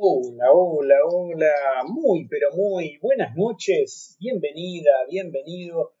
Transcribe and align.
Hola, 0.00 0.52
hola, 0.52 0.94
hola, 1.10 1.82
muy, 1.88 2.28
pero 2.28 2.52
muy 2.52 2.98
buenas 2.98 3.34
noches, 3.34 4.16
bienvenida, 4.20 4.92
bienvenido. 5.10 5.96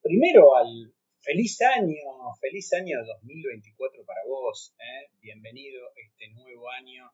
Primero 0.00 0.56
al 0.56 0.94
feliz 1.20 1.60
año, 1.60 2.00
feliz 2.40 2.72
año 2.72 3.04
2024 3.04 4.06
para 4.06 4.22
vos, 4.26 4.74
¿eh? 4.78 5.10
bienvenido 5.20 5.84
a 5.84 5.92
este 6.00 6.30
nuevo 6.30 6.70
año 6.70 7.12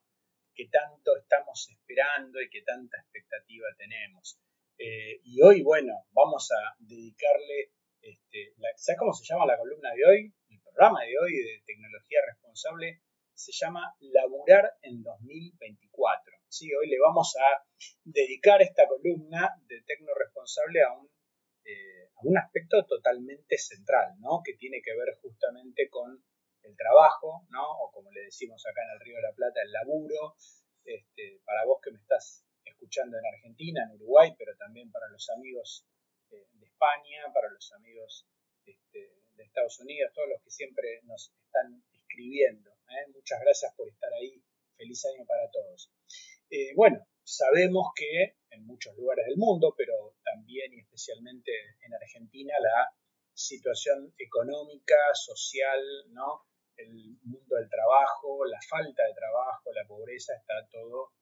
que 0.55 0.69
tanto 0.69 1.17
estamos 1.17 1.67
esperando 1.71 2.41
y 2.41 2.49
que 2.49 2.61
tanta 2.61 2.97
expectativa 3.01 3.67
tenemos. 3.77 4.39
Eh, 4.77 5.19
y 5.25 5.41
hoy, 5.41 5.61
bueno, 5.61 5.91
vamos 6.11 6.49
a 6.53 6.73
dedicarle, 6.79 7.73
este, 7.99 8.53
¿sabes 8.77 8.97
cómo 8.97 9.11
se 9.11 9.25
llama 9.25 9.45
la 9.45 9.57
columna 9.57 9.89
de 9.93 10.05
hoy? 10.05 10.33
El 10.47 10.61
programa 10.61 11.03
de 11.03 11.19
hoy 11.19 11.33
de 11.33 11.63
tecnología 11.65 12.19
responsable 12.25 13.01
se 13.39 13.53
llama 13.53 13.95
Laburar 14.01 14.75
en 14.81 15.01
2024. 15.01 16.33
¿sí? 16.49 16.69
Hoy 16.75 16.89
le 16.89 16.99
vamos 16.99 17.33
a 17.37 17.63
dedicar 18.03 18.61
esta 18.61 18.85
columna 18.85 19.55
de 19.65 19.81
Tecno 19.87 20.11
Responsable 20.13 20.83
a 20.83 20.91
un, 20.91 21.09
eh, 21.63 22.11
a 22.15 22.19
un 22.23 22.37
aspecto 22.37 22.85
totalmente 22.85 23.57
central, 23.57 24.19
¿no? 24.19 24.41
que 24.43 24.55
tiene 24.55 24.81
que 24.83 24.91
ver 24.93 25.17
justamente 25.21 25.89
con 25.89 26.21
el 26.63 26.75
trabajo, 26.75 27.47
¿no? 27.49 27.63
o 27.79 27.91
como 27.91 28.11
le 28.11 28.23
decimos 28.23 28.61
acá 28.67 28.83
en 28.83 28.91
el 28.91 28.99
Río 28.99 29.15
de 29.15 29.21
la 29.21 29.33
Plata, 29.33 29.61
el 29.63 29.71
laburo. 29.71 30.35
Este, 30.83 31.39
para 31.45 31.65
vos 31.65 31.79
que 31.81 31.91
me 31.91 31.99
estás 31.99 32.43
escuchando 32.65 33.17
en 33.17 33.25
Argentina, 33.25 33.83
en 33.83 33.95
Uruguay, 33.95 34.33
pero 34.37 34.55
también 34.57 34.91
para 34.91 35.07
los 35.07 35.29
amigos 35.29 35.85
eh, 36.31 36.47
de 36.51 36.65
España, 36.65 37.31
para 37.33 37.49
los 37.49 37.71
amigos 37.73 38.27
este, 38.65 39.13
de 39.35 39.43
Estados 39.43 39.79
Unidos, 39.79 40.11
todos 40.13 40.27
los 40.29 40.41
que 40.41 40.51
siempre 40.51 40.99
nos 41.03 41.31
están 41.45 41.83
escribiendo. 41.93 42.78
¿Eh? 42.89 43.11
Muchas 43.13 43.39
gracias 43.41 43.73
por 43.75 43.87
estar 43.87 44.11
ahí. 44.13 44.43
Feliz 44.75 45.05
año 45.05 45.25
para 45.25 45.49
todos. 45.51 45.91
Eh, 46.49 46.73
bueno, 46.75 47.05
sabemos 47.23 47.87
que 47.95 48.37
en 48.49 48.65
muchos 48.65 48.95
lugares 48.95 49.25
del 49.27 49.37
mundo, 49.37 49.73
pero 49.77 50.15
también 50.23 50.73
y 50.73 50.79
especialmente 50.79 51.51
en 51.81 51.93
Argentina, 51.93 52.53
la 52.59 52.91
situación 53.33 54.13
económica, 54.17 54.95
social, 55.13 55.79
¿no? 56.11 56.45
el 56.77 57.17
mundo 57.23 57.55
del 57.55 57.69
trabajo, 57.69 58.45
la 58.45 58.59
falta 58.67 59.03
de 59.05 59.13
trabajo, 59.13 59.71
la 59.73 59.87
pobreza, 59.87 60.33
está 60.33 60.67
todo 60.71 61.13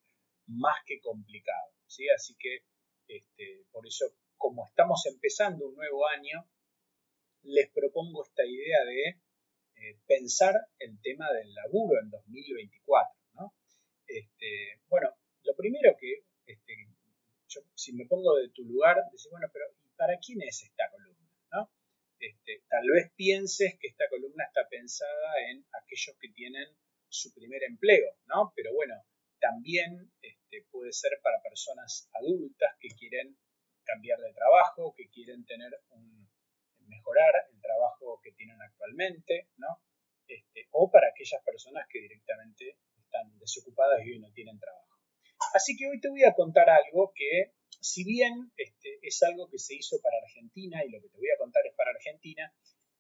más 0.48 0.78
que 0.86 1.00
complicado. 1.00 1.74
¿sí? 1.88 2.08
Así 2.10 2.36
que 2.40 2.60
este, 3.08 3.66
por 3.72 3.86
eso, 3.88 4.06
como 4.38 4.66
estamos 4.68 5.06
empezando 5.08 5.68
un 5.68 5.76
nuevo 5.76 6.08
año, 6.08 6.50
les 7.44 7.72
propongo 7.72 8.24
esta 8.24 8.46
idea 8.46 8.84
de 8.86 9.22
eh, 9.80 9.98
pensar 10.08 10.56
el 10.80 11.00
tema 11.02 11.32
del 11.34 11.54
laburo 11.54 12.00
en 12.02 12.10
2024. 12.10 13.16
¿no? 13.34 13.54
Este, 14.08 14.82
bueno, 14.88 15.10
lo 15.44 15.56
primero 15.56 15.96
que, 16.00 16.24
este, 16.46 16.74
yo, 17.48 17.62
si 17.76 17.94
me 17.94 18.06
pongo 18.06 18.36
de 18.36 18.50
tu 18.50 18.64
lugar, 18.64 18.98
decir, 19.12 19.32
bueno, 19.32 19.48
pero 19.54 19.66
¿para 19.96 20.18
quién 20.18 20.42
es 20.42 20.64
esta 20.64 20.90
columna? 20.92 21.30
¿no? 21.52 21.72
Este, 22.20 22.64
tal 22.70 22.90
vez 22.90 23.12
pienses 23.16 23.78
que 23.80 23.88
esta 23.88 24.10
columna 24.10 24.46
está 24.46 24.68
pensada 24.70 25.50
en 25.50 25.66
aquellos 25.82 26.18
que 26.20 26.30
tienen 26.30 26.68
su 27.10 27.34
primer 27.34 27.64
empleo, 27.64 28.18
¿no? 28.26 28.52
Pero 28.56 28.74
bueno, 28.74 28.96
también 29.40 30.12
este, 30.22 30.66
puede 30.72 30.92
ser 30.92 31.20
para 31.24 31.42
personas 31.42 32.10
adultas 32.14 32.76
que 32.80 32.90
quieren 32.90 33.38
cambiar 33.84 34.20
de 34.20 34.34
trabajo, 34.34 34.94
que 34.96 35.10
quieren 35.10 35.46
tener 35.46 35.72
un, 35.90 36.27
mejorar 36.88 37.34
el 37.52 37.62
trabajo 37.62 38.20
que 38.24 38.32
tienen 38.32 38.62
actualmente, 38.62 39.50
¿no? 39.58 39.82
Este, 40.28 40.68
o 40.72 40.90
para 40.92 41.08
aquellas 41.08 41.42
personas 41.44 41.86
que 41.90 42.02
directamente 42.02 42.78
están 42.98 43.38
desocupadas 43.40 44.06
y 44.06 44.12
hoy 44.12 44.20
no 44.20 44.32
tienen 44.34 44.60
trabajo. 44.60 44.98
Así 45.54 45.78
que 45.78 45.88
hoy 45.88 46.00
te 46.00 46.10
voy 46.10 46.24
a 46.24 46.34
contar 46.34 46.70
algo 46.70 47.14
que, 47.16 47.54
si 47.80 48.04
bien 48.04 48.52
este, 48.58 49.00
es 49.02 49.22
algo 49.24 49.50
que 49.50 49.60
se 49.60 49.76
hizo 49.76 49.98
para 50.02 50.18
Argentina 50.18 50.84
y 50.84 50.90
lo 50.90 51.02
que 51.02 51.10
te 51.10 51.18
voy 51.18 51.30
a 51.34 51.38
contar 51.38 51.66
es 51.66 51.76
para 51.76 51.92
Argentina, 51.92 52.54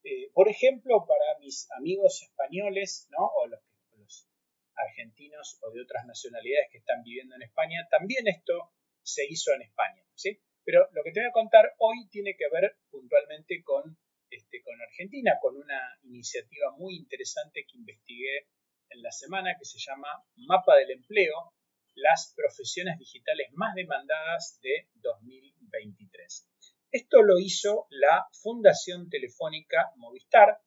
eh, 0.03 0.29
por 0.33 0.47
ejemplo, 0.47 1.05
para 1.07 1.39
mis 1.39 1.67
amigos 1.71 2.21
españoles, 2.21 3.07
¿no? 3.09 3.25
O 3.25 3.47
los, 3.47 3.59
los 3.97 4.29
argentinos 4.75 5.59
o 5.63 5.71
de 5.71 5.81
otras 5.81 6.05
nacionalidades 6.05 6.69
que 6.71 6.77
están 6.77 7.03
viviendo 7.03 7.35
en 7.35 7.41
España, 7.41 7.87
también 7.89 8.27
esto 8.27 8.71
se 9.01 9.25
hizo 9.25 9.53
en 9.53 9.63
España, 9.63 10.03
¿sí? 10.15 10.39
Pero 10.63 10.87
lo 10.91 11.03
que 11.03 11.11
te 11.11 11.21
voy 11.21 11.29
a 11.29 11.31
contar 11.31 11.73
hoy 11.79 12.07
tiene 12.09 12.35
que 12.37 12.45
ver 12.51 12.77
puntualmente 13.07 13.63
con, 13.63 13.97
este, 14.29 14.61
con 14.61 14.75
Argentina, 14.81 15.33
con 15.41 15.55
una 15.55 15.97
iniciativa 16.03 16.71
muy 16.77 16.97
interesante 16.97 17.65
que 17.65 17.77
investigué 17.77 18.47
en 18.89 19.01
la 19.01 19.11
semana 19.11 19.55
que 19.57 19.65
se 19.65 19.79
llama 19.79 20.07
Mapa 20.35 20.75
del 20.75 20.91
Empleo, 20.91 21.53
las 21.95 22.33
profesiones 22.35 22.99
digitales 22.99 23.47
más 23.53 23.75
demandadas 23.75 24.59
de 24.61 24.89
2023. 24.95 26.49
Esto 26.91 27.21
lo 27.21 27.39
hizo 27.39 27.87
la 27.91 28.27
Fundación 28.41 29.09
Telefónica 29.09 29.91
Movistar, 29.95 30.59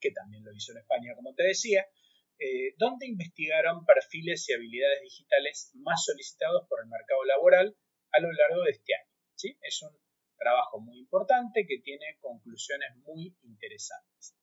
que 0.00 0.10
también 0.12 0.44
lo 0.44 0.52
hizo 0.54 0.72
en 0.72 0.78
España, 0.78 1.14
como 1.14 1.34
te 1.34 1.44
decía, 1.44 1.86
eh, 2.38 2.74
donde 2.78 3.06
investigaron 3.06 3.84
perfiles 3.84 4.48
y 4.48 4.54
habilidades 4.54 5.02
digitales 5.02 5.70
más 5.74 6.04
solicitados 6.04 6.66
por 6.68 6.80
el 6.80 6.88
mercado 6.88 7.24
laboral 7.24 7.76
a 8.12 8.20
lo 8.20 8.32
largo 8.32 8.62
de 8.64 8.70
este 8.70 8.94
año. 8.94 9.12
¿sí? 9.34 9.58
Es 9.62 9.82
un 9.82 10.07
trabajo 10.38 10.80
muy 10.80 10.98
importante 10.98 11.66
que 11.66 11.80
tiene 11.82 12.16
conclusiones 12.20 12.96
muy 13.04 13.36
interesantes. 13.42 14.36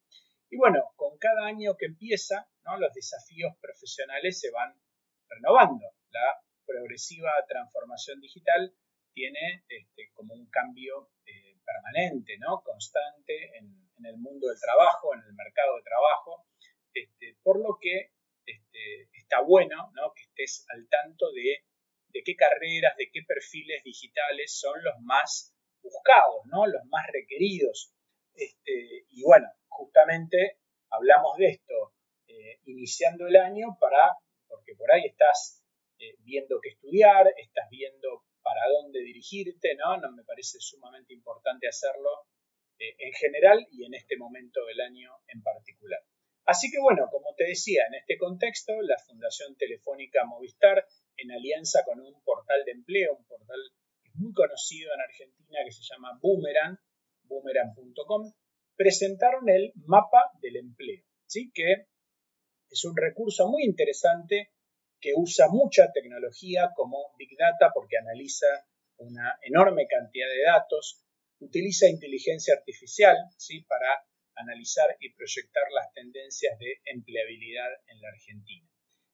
Y 0.50 0.58
bueno, 0.58 0.94
con 0.96 1.18
cada 1.18 1.48
año 1.48 1.76
que 1.76 1.88
empieza, 1.88 2.48
¿no? 2.66 2.78
los 2.78 2.94
desafíos 2.94 3.54
profesionales 3.60 4.40
se 4.40 4.52
van 4.52 4.80
renovando. 5.28 5.86
La 6.10 6.40
progresiva 6.66 7.32
transformación 7.48 8.20
digital 8.22 8.74
tiene 9.14 9.64
este, 9.68 10.12
como 10.14 10.34
un 10.34 10.50
cambio 10.50 11.10
eh, 11.26 11.58
permanente, 11.66 12.38
¿no? 12.38 12.62
constante 12.62 13.58
en, 13.58 13.84
el 14.06 14.18
mundo 14.18 14.50
del 14.50 14.60
trabajo, 14.60 15.16
en 15.16 15.22
el 15.22 15.34
mercado 15.34 15.78
de 15.78 15.84
trabajo, 15.84 16.46
este, 16.94 17.38
por 17.42 17.58
lo 17.58 17.80
que 17.82 18.12
este, 18.46 19.10
está 19.14 19.42
bueno 19.42 19.90
¿no? 19.96 20.14
que 20.14 20.22
estés 20.22 20.66
al 20.70 20.88
tanto 20.90 21.32
de, 21.32 21.66
de, 22.10 22.22
qué 22.24 22.36
carreras, 22.36 22.96
de 22.98 23.10
qué 23.12 23.22
perfiles 23.28 23.84
digitales 23.84 24.60
son 24.60 24.84
los 24.84 24.94
más 25.02 25.55
buscados, 26.06 26.46
¿no? 26.46 26.66
los 26.68 26.86
más 26.86 27.06
requeridos. 27.12 27.92
Este, 28.34 29.06
y 29.10 29.24
bueno, 29.24 29.48
justamente 29.68 30.60
hablamos 30.90 31.38
de 31.38 31.48
esto 31.48 31.94
eh, 32.28 32.60
iniciando 32.66 33.28
el 33.28 33.36
año 33.38 33.78
para, 33.80 34.18
porque 34.48 34.76
por 34.76 34.92
ahí 34.92 35.06
estás 35.06 35.64
eh, 36.00 36.16
viendo 36.20 36.60
qué 36.62 36.70
estudiar, 36.70 37.28
estás 37.38 37.70
viendo 37.70 38.24
para 38.42 38.62
dónde 38.70 39.00
dirigirte, 39.00 39.76
¿no? 39.76 39.98
No 39.98 40.12
me 40.12 40.24
parece 40.24 40.60
sumamente 40.60 41.14
importante 41.14 41.68
hacerlo 41.68 42.10
eh, 42.78 42.96
en 43.00 43.14
general 43.14 43.66
y 43.72 43.86
en 43.86 43.96
este 43.96 44.18
momento 44.18 44.66
del 44.66 44.82
año 44.82 45.12
en 45.28 45.42
particular. 45.42 46.02
Así 46.46 46.70
que 46.70 46.80
bueno, 46.80 47.08
como 47.10 47.34
te 47.36 47.46
decía, 47.46 47.86
en 47.88 47.96
este 47.96 48.18
contexto, 48.18 48.74
la 48.84 49.00
Fundación 49.00 49.56
Telefónica 49.58 50.26
Movistar, 50.26 50.86
en 51.18 51.32
alianza 51.32 51.84
con 51.84 52.00
un 52.00 52.22
portal 52.24 52.64
de 52.66 52.74
empleo, 52.74 53.16
un 53.16 53.26
portal 53.26 53.60
muy 54.18 54.34
conocido 54.34 54.94
en 54.94 55.02
Argentina 55.02 55.60
que 55.66 55.72
se 55.72 55.84
llama 55.84 56.18
Boomerang, 56.22 56.78
boomerang.com, 57.24 58.34
presentaron 58.76 59.50
el 59.50 59.72
mapa 59.76 60.32
del 60.42 60.58
empleo, 60.58 61.04
¿sí? 61.26 61.52
que 61.54 61.88
es 62.70 62.86
un 62.86 62.96
recurso 62.96 63.48
muy 63.48 63.64
interesante 63.64 64.52
que 65.00 65.12
usa 65.16 65.48
mucha 65.50 65.92
tecnología 65.92 66.72
como 66.76 67.14
Big 67.18 67.38
Data 67.38 67.72
porque 67.74 67.98
analiza 67.98 68.48
una 68.98 69.38
enorme 69.42 69.88
cantidad 69.88 70.28
de 70.28 70.44
datos, 70.44 71.04
utiliza 71.40 71.88
inteligencia 71.88 72.56
artificial 72.56 73.16
¿sí? 73.38 73.62
para 73.64 74.06
analizar 74.36 74.96
y 75.00 75.14
proyectar 75.14 75.64
las 75.72 75.92
tendencias 75.94 76.58
de 76.60 76.82
empleabilidad 76.86 77.70
en 77.88 78.02
la 78.02 78.10
Argentina. 78.10 78.70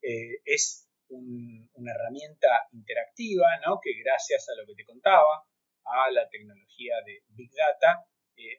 es 0.02 0.90
una 1.08 1.92
herramienta 1.92 2.68
interactiva, 2.74 3.48
¿no? 3.66 3.80
que 3.82 3.94
gracias 4.04 4.50
a 4.50 4.56
lo 4.60 4.66
que 4.68 4.76
te 4.76 4.84
contaba, 4.86 5.48
a 5.86 6.12
la 6.12 6.28
tecnología 6.30 6.96
de 7.06 7.24
Big 7.30 7.52
Data, 7.52 8.06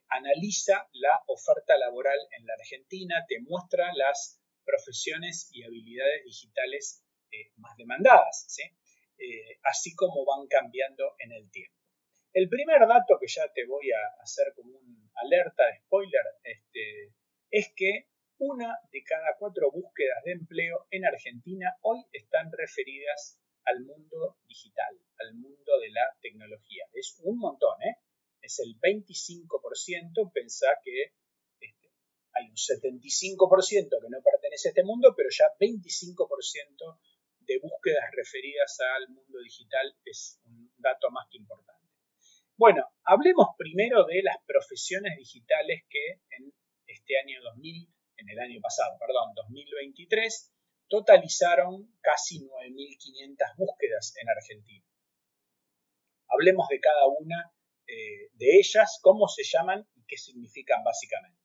analiza 0.08 0.88
la 0.92 1.22
oferta 1.26 1.76
laboral 1.76 2.18
en 2.38 2.46
la 2.46 2.54
Argentina, 2.54 3.24
te 3.28 3.40
muestra 3.40 3.92
las 3.94 4.40
profesiones 4.64 5.50
y 5.52 5.64
habilidades 5.64 6.24
digitales 6.24 7.04
más 7.56 7.76
demandadas. 7.76 8.46
eh, 9.18 9.58
así 9.62 9.94
como 9.94 10.24
van 10.24 10.46
cambiando 10.46 11.14
en 11.18 11.32
el 11.32 11.50
tiempo. 11.50 11.74
El 12.32 12.48
primer 12.48 12.80
dato 12.80 13.18
que 13.18 13.26
ya 13.28 13.50
te 13.52 13.64
voy 13.66 13.90
a 13.90 14.22
hacer 14.22 14.52
como 14.54 14.76
un 14.76 15.10
alerta 15.14 15.64
spoiler 15.84 16.24
este, 16.42 17.14
es 17.50 17.72
que 17.74 18.08
una 18.38 18.78
de 18.92 19.02
cada 19.04 19.36
cuatro 19.38 19.70
búsquedas 19.70 20.22
de 20.24 20.32
empleo 20.32 20.86
en 20.90 21.06
Argentina 21.06 21.74
hoy 21.80 22.04
están 22.12 22.52
referidas 22.52 23.40
al 23.66 23.84
mundo 23.84 24.38
digital, 24.46 24.98
al 25.18 25.34
mundo 25.34 25.78
de 25.80 25.90
la 25.90 26.16
tecnología. 26.20 26.84
Es 26.92 27.18
un 27.22 27.38
montón, 27.38 27.80
¿eh? 27.82 27.96
Es 28.40 28.58
el 28.60 28.78
25%, 28.78 30.32
pensá 30.32 30.68
que 30.82 31.14
este, 31.60 31.90
hay 32.32 32.48
un 32.48 32.56
75% 32.56 33.88
que 33.90 34.10
no 34.10 34.22
pertenece 34.22 34.68
a 34.68 34.70
este 34.70 34.84
mundo, 34.84 35.14
pero 35.16 35.28
ya 35.30 35.46
25% 35.58 37.00
de 37.40 37.58
búsquedas 37.58 38.10
referidas 38.12 38.78
al 38.96 39.08
mundo 39.08 39.38
digital 39.40 39.96
es 40.04 40.40
un 40.44 40.72
dato 40.78 41.10
más 41.10 41.26
que 41.30 41.38
importante. 41.38 41.86
Bueno, 42.56 42.88
hablemos 43.04 43.48
primero 43.58 44.04
de 44.04 44.22
las 44.22 44.36
profesiones 44.46 45.16
digitales 45.18 45.84
que 45.88 46.22
en 46.38 46.52
este 46.86 47.18
año 47.18 47.42
2000 47.42 47.96
en 48.18 48.28
el 48.30 48.38
año 48.38 48.60
pasado, 48.60 48.96
perdón, 48.98 49.34
2023, 49.34 50.52
totalizaron 50.88 51.96
casi 52.00 52.40
9.500 52.40 53.56
búsquedas 53.56 54.14
en 54.20 54.28
Argentina. 54.28 54.86
Hablemos 56.28 56.68
de 56.68 56.80
cada 56.80 57.06
una 57.06 57.52
eh, 57.86 58.30
de 58.34 58.58
ellas, 58.58 58.98
cómo 59.00 59.28
se 59.28 59.44
llaman 59.44 59.86
y 59.94 60.04
qué 60.06 60.16
significan 60.16 60.82
básicamente. 60.82 61.40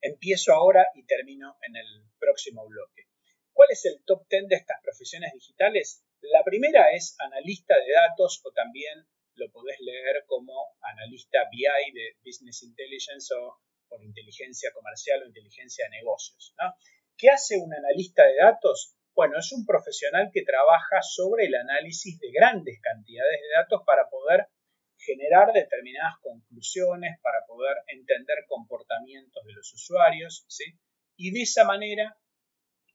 Empiezo 0.00 0.52
ahora 0.52 0.86
y 0.94 1.04
termino 1.04 1.56
en 1.62 1.76
el 1.76 2.04
próximo 2.18 2.66
bloque. 2.66 3.08
¿Cuál 3.52 3.68
es 3.72 3.84
el 3.84 4.02
top 4.04 4.26
10 4.28 4.48
de 4.48 4.56
estas 4.56 4.80
profesiones 4.82 5.32
digitales? 5.34 6.04
La 6.20 6.42
primera 6.44 6.90
es 6.92 7.16
analista 7.18 7.74
de 7.74 7.92
datos 7.92 8.40
o 8.44 8.52
también 8.52 9.06
lo 9.34 9.50
podés 9.50 9.80
leer 9.80 10.24
como 10.26 10.76
analista 10.80 11.48
BI 11.50 11.92
de 11.92 12.16
Business 12.24 12.62
Intelligence 12.62 13.34
o 13.34 13.60
por 13.88 14.02
inteligencia 14.04 14.70
comercial 14.72 15.22
o 15.22 15.26
inteligencia 15.26 15.86
de 15.86 15.96
negocios. 15.98 16.54
¿Qué 17.20 17.28
hace 17.28 17.58
un 17.58 17.68
analista 17.74 18.24
de 18.24 18.36
datos? 18.36 18.96
Bueno, 19.14 19.38
es 19.38 19.52
un 19.52 19.66
profesional 19.66 20.30
que 20.32 20.40
trabaja 20.40 21.02
sobre 21.02 21.44
el 21.44 21.54
análisis 21.54 22.18
de 22.18 22.32
grandes 22.32 22.80
cantidades 22.80 23.40
de 23.42 23.60
datos 23.60 23.82
para 23.84 24.08
poder 24.08 24.46
generar 24.96 25.52
determinadas 25.52 26.14
conclusiones, 26.22 27.20
para 27.20 27.44
poder 27.46 27.76
entender 27.88 28.38
comportamientos 28.48 29.44
de 29.44 29.52
los 29.52 29.70
usuarios, 29.70 30.46
¿sí? 30.48 30.64
Y 31.18 31.30
de 31.32 31.42
esa 31.42 31.64
manera 31.64 32.16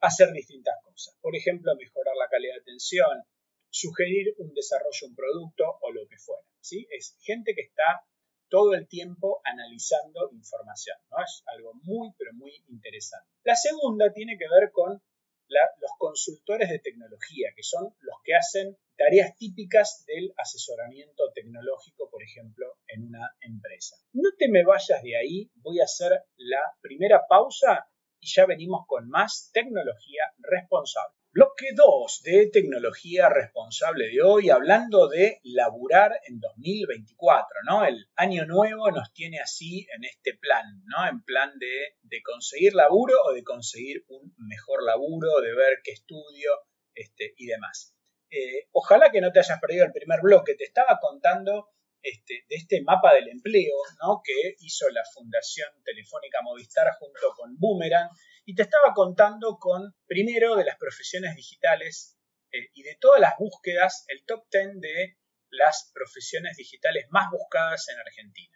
hacer 0.02 0.32
distintas 0.32 0.74
cosas. 0.82 1.16
Por 1.22 1.36
ejemplo, 1.36 1.76
mejorar 1.76 2.16
la 2.18 2.28
calidad 2.28 2.56
de 2.56 2.62
atención, 2.62 3.22
sugerir 3.70 4.34
un 4.40 4.52
desarrollo 4.56 5.02
de 5.02 5.08
un 5.08 5.16
producto 5.16 5.66
o 5.82 5.92
lo 5.92 6.08
que 6.10 6.18
fuera, 6.18 6.48
¿sí? 6.62 6.88
Es 6.90 7.16
gente 7.22 7.54
que 7.54 7.62
está 7.62 8.02
todo 8.50 8.74
el 8.74 8.88
tiempo 8.88 9.42
analizando 9.44 10.30
información. 10.32 10.98
¿no? 11.12 11.18
Es 11.24 11.44
algo 11.48 11.74
muy, 11.84 12.12
pero 12.18 12.34
muy 12.34 12.54
interesante. 12.70 13.30
La 13.44 13.56
segunda 13.56 14.12
tiene 14.12 14.38
que 14.38 14.48
ver 14.50 14.72
con 14.72 15.02
los 15.48 15.92
consultores 15.98 16.70
de 16.70 16.80
tecnología, 16.80 17.50
que 17.56 17.64
son 17.64 17.96
los 18.02 18.16
que 18.24 18.36
hacen 18.36 18.78
tareas 18.98 19.36
típicas 19.38 20.04
del 20.08 20.34
asesoramiento 20.38 21.32
tecnológico, 21.34 22.10
por 22.10 22.24
ejemplo, 22.24 22.78
en 22.88 23.08
una 23.08 23.36
empresa. 23.42 23.96
No 24.14 24.30
te 24.38 24.50
me 24.50 24.64
vayas 24.64 25.04
de 25.04 25.18
ahí, 25.18 25.52
voy 25.56 25.80
a 25.82 25.84
hacer 25.84 26.12
la 26.38 26.62
primera 26.82 27.28
pausa 27.28 27.88
y 28.26 28.34
ya 28.34 28.48
venimos 28.48 28.86
con 28.88 29.08
más 29.08 29.52
tecnología 29.54 30.24
responsable. 30.40 31.14
Bloque 31.32 31.68
2 31.76 32.22
de 32.24 32.50
tecnología 32.52 33.30
responsable 33.30 34.08
de 34.08 34.22
hoy, 34.24 34.50
hablando 34.50 35.08
de 35.08 35.42
laburar 35.44 36.14
en 36.28 36.40
2024, 36.40 37.48
¿no? 37.70 37.86
El 37.86 38.08
año 38.16 38.46
nuevo 38.46 38.90
nos 38.90 39.14
tiene 39.14 39.40
así 39.40 39.86
en 39.96 40.06
este 40.06 40.34
plan, 40.34 40.66
¿no? 40.86 41.08
En 41.08 41.22
plan 41.24 41.52
de, 41.60 42.22
conseguir 42.24 42.74
laburo 42.74 43.14
o 43.26 43.34
de 43.34 43.44
conseguir 43.44 44.04
un 44.08 44.34
mejor 44.38 44.84
laburo, 44.84 45.42
de 45.42 45.54
ver 45.54 45.80
qué 45.84 45.92
estudio 45.92 46.52
este, 46.96 47.34
y 47.38 47.46
demás. 47.46 47.96
Eh, 48.32 48.70
ojalá 48.72 49.12
que 49.12 49.22
no 49.22 49.32
te 49.32 49.40
hayas 49.40 49.60
perdido 49.60 49.86
el 49.86 49.92
primer 49.92 50.22
bloque, 50.22 50.56
te 50.56 50.64
estaba 50.64 50.98
contando 51.00 51.70
este, 52.06 52.46
de 52.48 52.56
este 52.56 52.82
mapa 52.84 53.14
del 53.14 53.30
empleo, 53.30 53.76
¿no? 54.02 54.22
Que 54.24 54.56
hizo 54.60 54.90
la 54.90 55.04
Fundación 55.14 55.70
Telefónica 55.84 56.42
Movistar 56.44 56.94
junto 57.00 57.34
con 57.36 57.58
Boomerang 57.58 58.10
y 58.46 58.54
te 58.54 58.62
estaba 58.62 58.94
contando 58.94 59.58
con, 59.60 59.96
primero, 60.06 60.56
de 60.56 60.66
las 60.66 60.78
profesiones 60.78 61.36
digitales 61.36 62.18
eh, 62.52 62.70
y 62.74 62.84
de 62.84 62.96
todas 63.00 63.20
las 63.20 63.34
búsquedas, 63.40 64.06
el 64.08 64.24
top 64.26 64.46
10 64.52 64.82
de 64.82 65.18
las 65.50 65.92
profesiones 65.94 66.56
digitales 66.58 67.06
más 67.10 67.30
buscadas 67.32 67.88
en 67.90 68.00
Argentina. 68.00 68.56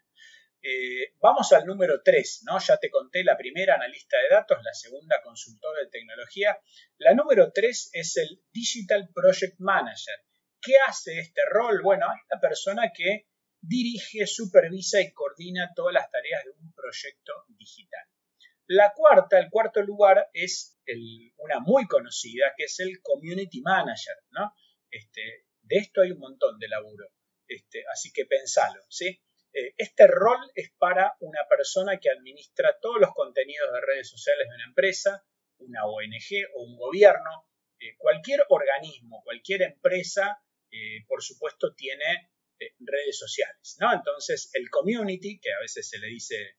Eh, 0.62 1.16
vamos 1.22 1.52
al 1.54 1.66
número 1.66 2.02
3, 2.04 2.42
¿no? 2.44 2.60
Ya 2.60 2.78
te 2.78 2.92
conté 2.92 3.24
la 3.24 3.38
primera 3.38 3.76
analista 3.76 4.18
de 4.18 4.36
datos, 4.36 4.60
la 4.62 4.74
segunda 4.74 5.22
consultora 5.24 5.80
de 5.82 5.90
tecnología. 5.90 6.60
La 6.98 7.14
número 7.14 7.52
3 7.52 7.92
es 7.94 8.18
el 8.18 8.44
Digital 8.52 9.10
Project 9.14 9.56
Manager. 9.60 10.16
¿Qué 10.62 10.74
hace 10.86 11.20
este 11.20 11.42
rol? 11.50 11.82
Bueno, 11.82 12.08
es 12.08 12.22
la 12.30 12.40
persona 12.42 12.92
que 12.94 13.29
dirige, 13.62 14.26
supervisa 14.26 15.02
y 15.02 15.12
coordina 15.12 15.72
todas 15.76 15.94
las 15.94 16.10
tareas 16.10 16.44
de 16.46 16.52
un 16.52 16.74
proyecto 16.74 17.34
digital. 17.50 18.06
La 18.68 18.94
cuarta, 18.96 19.40
el 19.40 19.50
cuarto 19.50 19.82
lugar 19.82 20.30
es 20.34 20.80
una 21.38 21.60
muy 21.60 21.88
conocida, 21.88 22.54
que 22.56 22.66
es 22.66 22.80
el 22.80 23.02
Community 23.02 23.62
Manager, 23.62 24.16
¿no? 24.32 24.54
Este, 24.90 25.46
de 25.62 25.78
esto 25.78 26.02
hay 26.02 26.12
un 26.12 26.20
montón 26.20 26.58
de 26.60 26.68
laburo, 26.68 27.12
este, 27.48 27.84
así 27.92 28.12
que 28.12 28.26
pensalo, 28.26 28.82
¿sí? 28.90 29.22
Eh, 29.54 29.74
este 29.78 30.08
rol 30.08 30.40
es 30.54 30.72
para 30.78 31.16
una 31.20 31.40
persona 31.50 31.98
que 31.98 32.10
administra 32.12 32.78
todos 32.80 33.00
los 33.00 33.12
contenidos 33.14 33.72
de 33.74 33.82
redes 33.82 34.08
sociales 34.08 34.48
de 34.48 34.56
una 34.56 34.66
empresa, 34.66 35.26
una 35.58 35.86
ONG 35.86 36.46
o 36.56 36.64
un 36.64 36.78
gobierno, 36.78 37.48
eh, 37.80 37.96
cualquier 37.98 38.46
organismo, 38.50 39.24
cualquier 39.24 39.64
empresa, 39.64 40.44
eh, 40.72 41.04
por 41.08 41.24
supuesto, 41.24 41.74
tiene 41.74 42.30
redes 42.80 43.18
sociales, 43.18 43.78
¿no? 43.80 43.94
Entonces, 43.94 44.50
el 44.54 44.70
community, 44.70 45.40
que 45.40 45.54
a 45.54 45.60
veces 45.60 45.90
se 45.90 46.00
le 46.00 46.08
dice 46.08 46.58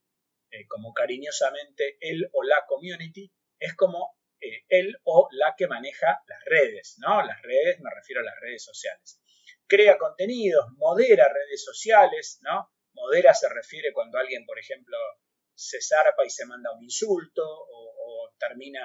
eh, 0.51 0.67
como 0.67 0.93
cariñosamente 0.93 1.97
él 2.01 2.29
o 2.33 2.43
la 2.43 2.65
community, 2.67 3.31
es 3.59 3.75
como 3.75 4.17
eh, 4.41 4.65
él 4.69 4.97
o 5.05 5.29
la 5.33 5.55
que 5.57 5.67
maneja 5.67 6.23
las 6.27 6.45
redes, 6.45 6.97
¿no? 6.99 7.23
Las 7.25 7.41
redes, 7.43 7.81
me 7.81 7.91
refiero 7.95 8.23
a 8.23 8.25
las 8.25 8.41
redes 8.41 8.65
sociales. 8.65 9.21
Crea 9.67 9.99
contenidos, 9.99 10.67
modera 10.77 11.29
redes 11.29 11.65
sociales, 11.65 12.39
¿no? 12.43 12.71
Modera 12.95 13.35
se 13.35 13.49
refiere 13.49 13.93
cuando 13.93 14.19
alguien, 14.19 14.45
por 14.45 14.59
ejemplo, 14.59 14.97
se 15.55 15.81
zarpa 15.81 16.25
y 16.25 16.31
se 16.31 16.47
manda 16.47 16.73
un 16.73 16.83
insulto 16.83 17.45
o 17.45 18.35
termina, 18.39 18.81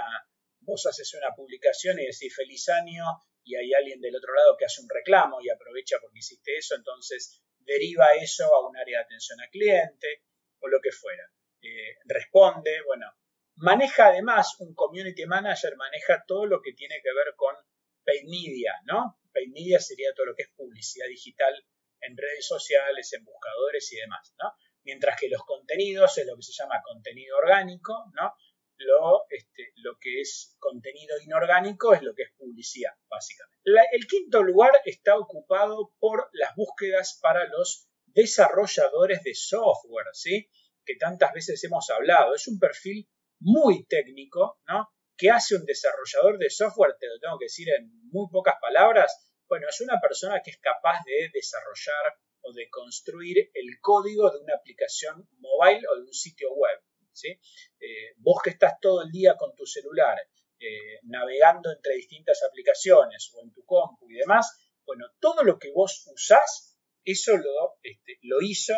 vos 0.66 0.86
haces 0.86 1.14
una 1.14 1.34
publicación 1.36 2.00
y 2.00 2.06
decís 2.06 2.36
feliz 2.36 2.68
año 2.70 3.06
y 3.44 3.56
hay 3.56 3.74
alguien 3.74 4.02
del 4.02 4.16
otro 4.16 4.34
lado 4.34 4.58
que 4.58 4.66
hace 4.66 4.82
un 4.82 4.90
reclamo 4.90 5.40
y 5.42 5.50
aprovecha 5.50 5.98
porque 6.02 6.20
hiciste 6.20 6.58
eso, 6.58 6.76
entonces 6.76 7.42
deriva 7.60 8.08
eso 8.20 8.54
a 8.54 8.68
un 8.68 8.76
área 8.78 9.00
de 9.00 9.06
atención 9.06 9.40
al 9.40 9.50
cliente 9.50 10.24
o 10.60 10.68
lo 10.68 10.80
que 10.82 10.92
fuera. 10.92 11.24
Eh, 11.62 11.98
responde, 12.06 12.82
bueno, 12.86 13.08
maneja 13.56 14.08
además 14.08 14.56
un 14.60 14.74
community 14.74 15.26
manager, 15.26 15.76
maneja 15.78 16.24
todo 16.28 16.46
lo 16.46 16.62
que 16.62 16.74
tiene 16.74 17.02
que 17.02 17.14
ver 17.14 17.36
con 17.36 17.56
paid 18.04 18.24
media, 18.26 18.74
¿no? 18.86 19.20
Paid 19.34 19.52
media 19.52 19.80
sería 19.80 20.14
todo 20.14 20.28
lo 20.28 20.36
que 20.36 20.44
es 20.44 20.50
publicidad 20.56 21.08
digital 21.08 21.54
en 22.02 22.18
redes 22.18 22.46
sociales, 22.46 23.12
en 23.14 23.24
buscadores 23.24 23.92
y 23.94 23.98
demás, 23.98 24.34
¿no? 24.42 24.54
Mientras 24.84 25.20
que 25.20 25.30
los 25.30 25.44
contenidos 25.44 26.18
es 26.18 26.28
lo 26.28 26.36
que 26.36 26.44
se 26.44 26.54
llama 26.54 26.82
contenido 26.84 27.38
orgánico, 27.38 28.06
¿no? 28.14 28.34
Lo, 28.78 29.24
este, 29.30 29.72
lo 29.78 29.98
que 30.00 30.22
es 30.22 30.56
contenido 30.60 31.16
inorgánico 31.22 31.94
es 31.94 32.02
lo 32.02 32.14
que 32.14 32.24
es 32.24 32.32
publicidad, 32.38 32.92
básicamente. 33.10 33.62
el 33.92 34.08
quinto 34.08 34.44
lugar 34.44 34.72
está 34.84 35.18
ocupado 35.18 35.94
por 36.00 36.30
las 36.34 36.56
búsquedas 36.56 37.20
para 37.22 37.48
los 37.48 37.88
desarrolladores 38.08 39.24
de 39.24 39.34
software, 39.34 40.08
¿sí? 40.14 40.50
que 40.86 40.96
tantas 40.96 41.34
veces 41.34 41.64
hemos 41.64 41.90
hablado. 41.90 42.36
Es 42.36 42.48
un 42.48 42.60
perfil 42.60 43.10
muy 43.40 43.86
técnico, 43.86 44.60
¿no? 44.68 44.90
¿Qué 45.18 45.30
hace 45.30 45.56
un 45.56 45.66
desarrollador 45.66 46.38
de 46.38 46.50
software? 46.50 46.96
Te 47.00 47.08
lo 47.08 47.20
tengo 47.20 47.38
que 47.40 47.46
decir 47.46 47.70
en 47.70 47.90
muy 48.12 48.28
pocas 48.30 48.56
palabras. 48.62 49.34
Bueno, 49.48 49.68
es 49.70 49.82
una 49.82 50.00
persona 50.00 50.42
que 50.44 50.52
es 50.52 50.58
capaz 50.58 51.00
de 51.06 51.30
desarrollar 51.34 52.18
o 52.42 52.54
de 52.54 52.70
construir 52.70 53.50
el 53.54 53.80
código 53.82 54.30
de 54.30 54.40
una 54.40 54.56
aplicación 54.56 55.28
mobile 55.40 55.82
o 55.92 55.96
de 55.96 56.02
un 56.04 56.14
sitio 56.14 56.54
web. 56.54 56.80
Eh, 57.24 58.14
vos 58.18 58.42
que 58.44 58.52
estás 58.52 58.74
todo 58.82 59.04
el 59.04 59.12
día 59.12 59.36
con 59.38 59.56
tu 59.56 59.66
celular, 59.66 60.18
eh, 60.60 61.00
navegando 61.04 61.72
entre 61.72 61.96
distintas 61.96 62.42
aplicaciones 62.44 63.32
o 63.34 63.42
en 63.42 63.54
tu 63.54 63.64
compu 63.66 64.10
y 64.10 64.16
demás, 64.16 64.72
bueno, 64.86 65.06
todo 65.20 65.44
lo 65.44 65.58
que 65.58 65.72
vos 65.72 66.08
usás, 66.14 66.78
eso 67.04 67.38
lo, 67.38 67.78
este, 67.84 68.20
hizo 68.42 68.74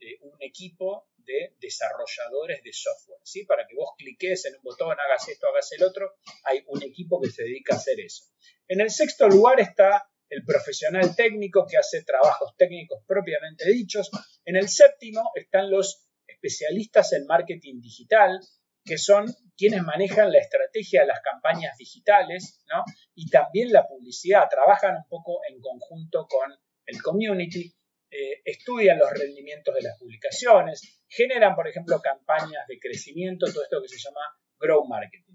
eh, 0.00 0.18
un 0.22 0.36
equipo 0.40 1.08
de 1.16 1.54
desarrolladores 1.58 2.62
de 2.62 2.72
software, 2.72 3.20
¿sí? 3.22 3.44
Para 3.44 3.66
que 3.66 3.74
vos 3.74 3.90
cliques 3.96 4.46
en 4.46 4.56
un 4.56 4.62
botón, 4.62 4.96
hagas 4.98 5.28
esto, 5.28 5.48
hagas 5.48 5.70
el 5.72 5.84
otro, 5.84 6.14
hay 6.44 6.62
un 6.66 6.82
equipo 6.82 7.20
que 7.20 7.30
se 7.30 7.44
dedica 7.44 7.74
a 7.74 7.76
hacer 7.78 8.00
eso. 8.00 8.24
En 8.68 8.80
el 8.80 8.90
sexto 8.90 9.28
lugar 9.28 9.60
está 9.60 10.10
el 10.30 10.44
profesional 10.44 11.14
técnico 11.14 11.66
que 11.68 11.76
hace 11.76 12.04
trabajos 12.04 12.54
técnicos 12.56 13.02
propiamente 13.06 13.68
dichos. 13.70 14.10
En 14.44 14.56
el 14.56 14.68
séptimo 14.68 15.30
están 15.34 15.70
los 15.70 16.09
especialistas 16.40 17.12
en 17.12 17.26
marketing 17.26 17.80
digital, 17.80 18.40
que 18.84 18.96
son 18.96 19.26
quienes 19.56 19.82
manejan 19.82 20.32
la 20.32 20.38
estrategia 20.38 21.02
de 21.02 21.08
las 21.08 21.20
campañas 21.20 21.76
digitales, 21.76 22.64
¿no? 22.68 22.82
Y 23.14 23.28
también 23.28 23.70
la 23.72 23.86
publicidad, 23.86 24.48
trabajan 24.48 24.96
un 24.96 25.08
poco 25.08 25.40
en 25.48 25.60
conjunto 25.60 26.26
con 26.26 26.50
el 26.86 27.02
community, 27.02 27.72
eh, 28.10 28.40
estudian 28.44 28.98
los 28.98 29.10
rendimientos 29.10 29.74
de 29.74 29.82
las 29.82 29.98
publicaciones, 29.98 31.02
generan, 31.06 31.54
por 31.54 31.68
ejemplo, 31.68 32.00
campañas 32.00 32.66
de 32.66 32.78
crecimiento, 32.78 33.46
todo 33.52 33.62
esto 33.62 33.82
que 33.82 33.88
se 33.88 33.98
llama 33.98 34.20
grow 34.58 34.84
marketing. 34.86 35.34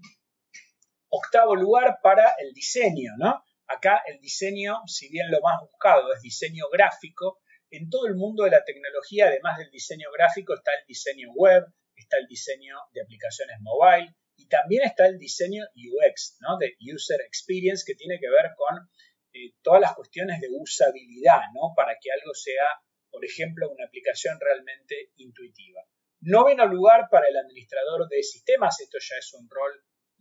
Octavo 1.08 1.54
lugar 1.54 1.98
para 2.02 2.34
el 2.38 2.52
diseño, 2.52 3.12
¿no? 3.16 3.42
Acá 3.68 4.02
el 4.06 4.20
diseño, 4.20 4.82
si 4.86 5.08
bien 5.08 5.30
lo 5.30 5.40
más 5.40 5.60
buscado 5.60 6.12
es 6.12 6.20
diseño 6.20 6.64
gráfico, 6.70 7.40
en 7.70 7.90
todo 7.90 8.06
el 8.06 8.14
mundo 8.14 8.44
de 8.44 8.50
la 8.50 8.64
tecnología, 8.64 9.26
además 9.26 9.58
del 9.58 9.70
diseño 9.70 10.08
gráfico, 10.12 10.54
está 10.54 10.72
el 10.80 10.86
diseño 10.86 11.32
web, 11.34 11.64
está 11.96 12.18
el 12.18 12.26
diseño 12.26 12.76
de 12.92 13.02
aplicaciones 13.02 13.56
mobile 13.60 14.14
y 14.36 14.46
también 14.48 14.84
está 14.84 15.06
el 15.06 15.18
diseño 15.18 15.64
UX, 15.74 16.36
¿no? 16.40 16.58
de 16.58 16.76
User 16.94 17.20
Experience, 17.22 17.84
que 17.86 17.94
tiene 17.94 18.18
que 18.20 18.28
ver 18.28 18.52
con 18.56 18.88
eh, 19.32 19.54
todas 19.62 19.80
las 19.80 19.94
cuestiones 19.94 20.40
de 20.40 20.48
usabilidad, 20.50 21.42
¿no? 21.54 21.72
para 21.74 21.96
que 22.00 22.12
algo 22.12 22.34
sea, 22.34 22.66
por 23.10 23.24
ejemplo, 23.24 23.70
una 23.70 23.86
aplicación 23.86 24.38
realmente 24.40 25.12
intuitiva. 25.16 25.80
Noveno 26.20 26.66
lugar 26.66 27.08
para 27.10 27.28
el 27.28 27.36
administrador 27.36 28.08
de 28.08 28.22
sistemas, 28.22 28.80
esto 28.80 28.98
ya 29.00 29.16
es 29.16 29.32
un 29.34 29.48
rol 29.48 29.72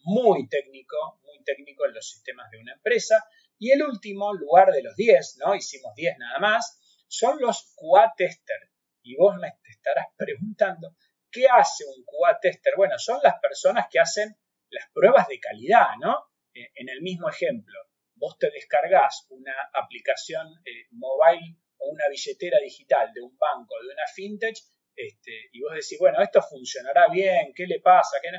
muy 0.03 0.47
técnico, 0.47 1.19
muy 1.23 1.43
técnico 1.43 1.85
en 1.85 1.93
los 1.93 2.07
sistemas 2.07 2.49
de 2.51 2.59
una 2.59 2.73
empresa. 2.73 3.23
Y 3.57 3.71
el 3.71 3.83
último 3.83 4.33
lugar 4.33 4.71
de 4.71 4.83
los 4.83 4.95
10, 4.95 5.37
¿no? 5.39 5.55
Hicimos 5.55 5.93
10 5.95 6.17
nada 6.19 6.39
más, 6.39 6.79
son 7.07 7.39
los 7.39 7.73
QA 7.75 8.13
tester. 8.15 8.71
Y 9.03 9.15
vos 9.15 9.35
me 9.37 9.53
estarás 9.63 10.07
preguntando, 10.17 10.95
¿qué 11.31 11.45
hace 11.47 11.85
un 11.85 12.03
QA 12.03 12.39
tester? 12.39 12.73
Bueno, 12.75 12.97
son 12.97 13.19
las 13.23 13.39
personas 13.39 13.87
que 13.89 13.99
hacen 13.99 14.35
las 14.69 14.89
pruebas 14.93 15.27
de 15.27 15.39
calidad, 15.39 15.87
¿no? 15.99 16.31
E, 16.53 16.71
en 16.75 16.89
el 16.89 17.01
mismo 17.01 17.29
ejemplo, 17.29 17.79
vos 18.15 18.37
te 18.39 18.49
descargas 18.49 19.27
una 19.29 19.53
aplicación 19.73 20.47
eh, 20.65 20.87
mobile 20.91 21.57
o 21.77 21.89
una 21.89 22.07
billetera 22.09 22.57
digital 22.63 23.11
de 23.13 23.21
un 23.21 23.37
banco, 23.37 23.75
de 23.81 23.93
una 23.93 24.07
fintech, 24.13 24.57
este, 24.95 25.49
y 25.51 25.61
vos 25.61 25.73
decís, 25.73 25.97
bueno, 25.99 26.21
esto 26.21 26.41
funcionará 26.41 27.09
bien, 27.09 27.53
¿qué 27.53 27.67
le 27.67 27.81
pasa? 27.81 28.17
¿Qué 28.21 28.29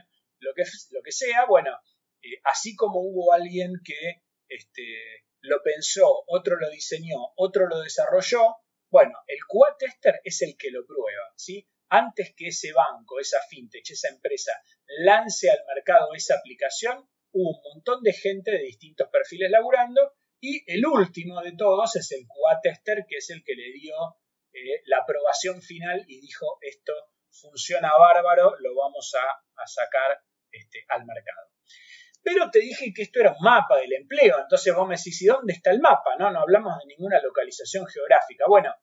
Lo, 0.40 0.54
que, 0.54 0.62
lo 0.90 1.02
que 1.02 1.12
sea, 1.12 1.44
bueno, 1.44 1.70
eh, 2.22 2.40
así 2.44 2.74
como 2.74 3.00
hubo 3.00 3.32
alguien 3.32 3.74
que 3.84 4.22
este, 4.48 5.25
lo 5.46 5.62
pensó, 5.62 6.24
otro 6.26 6.56
lo 6.56 6.68
diseñó, 6.70 7.32
otro 7.36 7.66
lo 7.68 7.80
desarrolló, 7.80 8.56
bueno, 8.90 9.18
el 9.26 9.38
QA 9.48 9.76
tester 9.78 10.20
es 10.24 10.42
el 10.42 10.56
que 10.56 10.70
lo 10.70 10.86
prueba, 10.86 11.32
¿sí? 11.36 11.66
Antes 11.88 12.34
que 12.36 12.48
ese 12.48 12.72
banco, 12.72 13.20
esa 13.20 13.38
fintech, 13.48 13.90
esa 13.90 14.08
empresa 14.08 14.52
lance 14.86 15.50
al 15.50 15.58
mercado 15.74 16.14
esa 16.14 16.36
aplicación, 16.36 17.08
hubo 17.32 17.50
un 17.50 17.74
montón 17.74 18.02
de 18.02 18.12
gente 18.12 18.52
de 18.52 18.58
distintos 18.58 19.08
perfiles 19.10 19.50
laburando 19.50 20.14
y 20.40 20.62
el 20.72 20.86
último 20.86 21.42
de 21.42 21.52
todos 21.56 21.96
es 21.96 22.10
el 22.12 22.26
QA 22.26 22.60
tester, 22.62 23.04
que 23.08 23.16
es 23.16 23.30
el 23.30 23.42
que 23.44 23.54
le 23.54 23.72
dio 23.72 23.94
eh, 24.52 24.82
la 24.86 24.98
aprobación 24.98 25.60
final 25.62 26.04
y 26.08 26.20
dijo 26.20 26.58
esto 26.60 26.92
funciona 27.40 27.96
bárbaro, 27.98 28.56
lo 28.60 28.74
vamos 28.74 29.14
a, 29.14 29.66
sacar 29.66 30.22
este, 30.50 30.84
al 30.88 31.04
mercado. 31.04 31.45
Pero 32.26 32.50
te 32.50 32.58
dije 32.58 32.92
que 32.92 33.02
esto 33.02 33.20
era 33.20 33.30
un 33.30 33.38
mapa 33.40 33.78
del 33.78 33.92
empleo, 33.92 34.40
entonces 34.40 34.74
vos 34.74 34.88
me 34.88 34.96
decís, 34.96 35.22
¿y 35.22 35.26
dónde 35.26 35.52
está 35.52 35.70
el 35.70 35.78
mapa? 35.78 36.16
No, 36.18 36.28
no 36.32 36.40
hablamos 36.40 36.76
de 36.80 36.86
ninguna 36.88 37.20
localización 37.22 37.86
geográfica. 37.86 38.46
Bueno, 38.48 38.74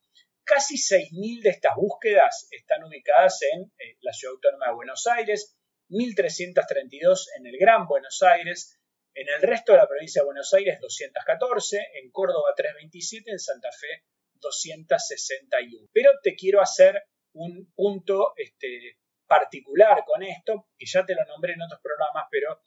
casi 0.46 0.76
6.000 0.76 1.42
de 1.44 1.50
estas 1.50 1.76
búsquedas 1.76 2.48
están 2.52 2.86
ubicadas 2.86 3.42
en 3.42 3.64
eh, 3.64 3.98
la 4.00 4.14
Ciudad 4.14 4.36
Autónoma 4.36 4.68
de 4.68 4.76
Buenos 4.76 5.06
Aires, 5.08 5.58
1.332 5.90 7.26
en 7.38 7.48
el 7.48 7.58
Gran 7.60 7.86
Buenos 7.86 8.24
Aires, 8.24 8.80
en 9.14 9.28
el 9.28 9.42
resto 9.42 9.74
de 9.74 9.80
la 9.80 9.90
provincia 9.90 10.22
de 10.22 10.26
Buenos 10.26 10.54
Aires 10.54 10.80
214, 10.80 11.86
en 12.02 12.12
Córdoba 12.12 12.54
327, 12.56 13.30
en 13.30 13.40
Santa 13.40 13.72
Fe 13.78 14.06
261. 14.36 15.90
Pero 15.92 16.12
te 16.24 16.34
quiero 16.36 16.62
hacer 16.62 17.04
un 17.34 17.74
punto 17.76 18.32
este, 18.38 19.00
particular 19.28 20.06
con 20.06 20.24
esto, 20.24 20.70
que 20.78 20.86
ya 20.86 21.06
te 21.06 21.14
lo 21.14 21.26
nombré 21.26 21.54
en 21.54 21.64
otros 21.64 21.82
programas, 21.82 22.26
pero 22.32 22.62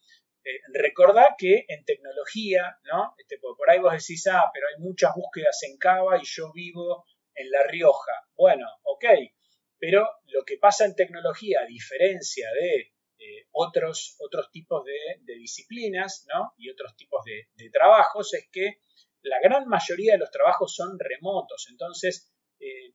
eh, 0.47 0.61
recordá 0.75 1.35
que 1.37 1.65
en 1.67 1.85
tecnología, 1.85 2.79
¿no? 2.85 3.15
Este, 3.19 3.37
por 3.39 3.69
ahí 3.69 3.81
vos 3.81 3.93
decís, 3.93 4.29
ah, 4.29 4.49
pero 4.55 4.69
hay 4.69 4.81
muchas 4.81 5.13
búsquedas 5.13 5.61
en 5.65 5.77
Cava 5.77 6.19
y 6.19 6.25
yo 6.25 6.53
vivo 6.53 7.05
en 7.35 7.51
La 7.51 7.65
Rioja. 7.65 8.13
Bueno, 8.37 8.65
ok, 8.85 9.05
pero 9.77 10.09
lo 10.27 10.45
que 10.45 10.57
pasa 10.59 10.85
en 10.85 10.95
tecnología, 10.95 11.63
a 11.63 11.67
diferencia 11.67 12.49
de 12.53 12.93
eh, 13.19 13.49
otros, 13.51 14.15
otros 14.21 14.49
tipos 14.53 14.85
de, 14.85 15.35
disciplinas 15.35 16.25
¿no? 16.33 16.53
y 16.59 16.71
otros 16.71 16.95
tipos 16.95 17.25
de, 17.25 17.71
trabajos, 17.71 18.33
es 18.35 18.49
que 18.53 18.79
la 19.23 19.41
gran 19.41 19.67
mayoría 19.67 20.13
de 20.13 20.19
los 20.19 20.31
trabajos 20.31 20.73
son 20.73 20.97
remotos. 20.97 21.67
Entonces, 21.71 22.33
eh, 22.61 22.95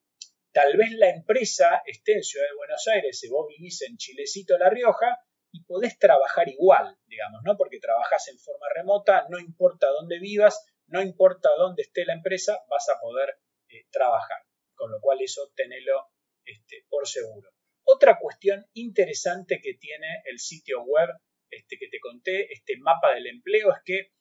tal 0.53 0.77
vez 0.77 0.91
la 0.93 1.09
empresa 1.09 1.81
esté 1.85 2.13
en 2.13 2.23
Ciudad 2.23 2.47
de 2.47 2.55
Buenos 2.55 2.87
Aires, 2.87 3.21
y 3.25 3.29
vos 3.29 3.45
vivís 3.49 3.81
en 3.81 3.97
Chilecito, 3.97 4.57
La 4.57 4.69
Rioja, 4.69 5.17
y 5.51 5.65
podés 5.65 5.99
trabajar 5.99 6.47
igual, 6.47 6.97
¿no? 7.43 7.57
Porque 7.57 7.79
trabajas 7.79 8.27
en 8.29 8.39
forma 8.39 8.67
remota, 8.73 9.27
no 9.29 9.39
importa 9.39 9.87
dónde 9.87 10.19
vivas, 10.19 10.65
no 10.87 11.01
importa 11.01 11.49
dónde 11.57 11.83
esté 11.83 12.05
la 12.05 12.13
empresa, 12.13 12.59
vas 12.69 12.89
a 12.89 12.99
poder 12.99 13.37
eh, 13.69 13.85
trabajar. 13.91 14.39
Con 14.75 14.91
lo 14.91 14.99
cual 14.99 15.21
eso 15.21 15.51
tenelo 15.55 16.07
este, 16.45 16.85
por 16.89 17.07
seguro. 17.07 17.51
Otra 17.83 18.17
cuestión 18.19 18.65
interesante 18.73 19.59
que 19.61 19.75
tiene 19.75 20.21
el 20.25 20.39
sitio 20.39 20.83
web 20.83 21.09
este, 21.51 21.77
que 21.77 21.89
te 21.89 21.99
conté, 21.99 22.51
este 22.53 22.77
mapa 22.77 23.13
del 23.13 23.27
empleo, 23.27 23.71
es 23.73 23.79
que 23.83 24.11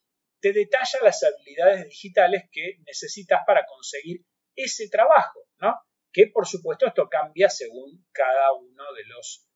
te 0.40 0.52
detalla 0.52 0.98
las 1.02 1.22
habilidades 1.22 1.84
digitales 1.84 2.44
que 2.50 2.78
necesitas 2.86 3.42
para 3.46 3.66
conseguir 3.66 4.24
ese 4.56 4.88
trabajo, 4.88 5.46
¿no? 5.58 5.74
Que 6.12 6.26
por 6.26 6.46
supuesto 6.46 6.86
esto 6.86 7.08
cambia 7.08 7.48
según 7.48 8.04
cada 8.12 8.52
uno 8.52 8.92
de 8.94 9.04
los 9.04 9.46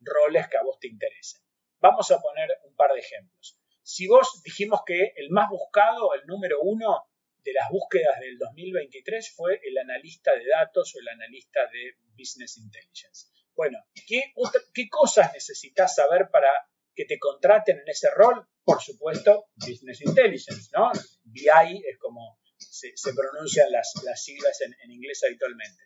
roles 0.00 0.48
que 0.48 0.56
a 0.56 0.62
vos 0.62 0.78
te 0.78 0.88
interesen. 0.88 1.40
Vamos 1.84 2.10
a 2.12 2.18
poner 2.18 2.48
un 2.64 2.74
par 2.74 2.94
de 2.94 3.00
ejemplos. 3.00 3.58
Si 3.82 4.06
vos 4.06 4.42
dijimos 4.42 4.80
que 4.86 5.12
el 5.16 5.28
más 5.28 5.50
buscado, 5.50 6.14
el 6.14 6.24
número 6.24 6.62
uno 6.62 7.10
de 7.42 7.52
las 7.52 7.68
búsquedas 7.68 8.18
del 8.20 8.38
2023 8.38 9.34
fue 9.36 9.60
el 9.62 9.76
analista 9.76 10.34
de 10.34 10.46
datos 10.48 10.94
o 10.94 11.00
el 11.00 11.08
analista 11.08 11.60
de 11.70 11.92
Business 12.18 12.56
Intelligence. 12.56 13.26
Bueno, 13.54 13.84
¿qué, 14.08 14.88
cosas 14.88 15.34
necesitas 15.34 15.94
saber 15.94 16.30
para 16.32 16.48
que 16.94 17.04
te 17.04 17.18
contraten 17.18 17.80
en 17.80 17.88
ese 17.88 18.08
rol? 18.12 18.48
Por 18.64 18.80
supuesto, 18.80 19.48
Business 19.54 20.00
Intelligence, 20.00 20.70
¿no? 20.72 20.90
BI 21.24 21.82
es 21.86 21.98
como 21.98 22.38
se, 22.56 22.94
pronuncian 23.14 23.70
las, 23.70 23.92
siglas 24.24 24.58
en, 24.62 24.90
inglés 24.90 25.22
habitualmente. 25.22 25.82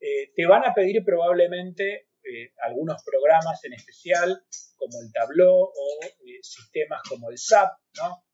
Eh, 0.00 0.32
te 0.34 0.44
van 0.44 0.64
a 0.64 0.74
pedir 0.74 1.04
probablemente 1.04 2.05
eh, 2.28 2.52
algunos 2.62 3.02
programas 3.04 3.62
en 3.64 3.74
especial, 3.74 4.42
como 4.74 5.00
el 5.00 5.12
Tableau 5.12 5.54
o 5.54 5.98
eh, 6.02 6.38
sistemas 6.42 7.00
como 7.08 7.30
el 7.30 7.38
SAP, 7.38 7.70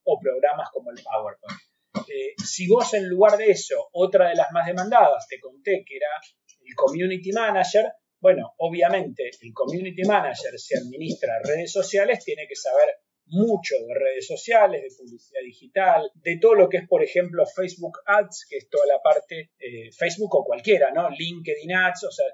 o 0.05 0.19
programas 0.19 0.71
como 0.73 0.91
el 0.91 1.03
PowerPoint. 1.03 1.61
Eh, 2.09 2.35
si 2.43 2.67
vos 2.69 2.95
en 2.95 3.09
lugar 3.09 3.37
de 3.37 3.51
eso, 3.51 3.91
otra 3.93 4.31
de 4.31 4.35
las 4.35 4.51
más 4.53 4.67
demandadas, 4.67 5.27
te 5.29 5.39
conté 5.39 5.85
que 5.87 5.97
era 5.97 6.09
el 6.65 6.75
Community 6.75 7.33
Manager, 7.33 7.93
bueno, 8.19 8.55
obviamente 8.59 9.31
el 9.41 9.53
Community 9.53 10.05
Manager 10.05 10.59
se 10.59 10.79
administra 10.79 11.41
redes 11.45 11.71
sociales, 11.71 12.25
tiene 12.25 12.47
que 12.49 12.57
saber 12.57 12.97
mucho 13.27 13.75
de 13.87 13.95
redes 13.95 14.27
sociales, 14.27 14.83
de 14.83 14.97
publicidad 14.97 15.41
digital, 15.45 16.11
de 16.15 16.39
todo 16.39 16.55
lo 16.55 16.69
que 16.69 16.79
es, 16.79 16.89
por 16.89 17.03
ejemplo, 17.03 17.45
Facebook 17.47 17.99
Ads, 18.07 18.47
que 18.49 18.57
es 18.59 18.69
toda 18.69 18.87
la 18.87 19.01
parte, 19.03 19.51
Facebook 19.97 20.35
o 20.35 20.45
cualquiera, 20.45 20.91
¿no? 20.93 21.09
LinkedIn 21.11 21.73
Ads, 21.73 22.05
o 22.05 22.11
sea, 22.11 22.27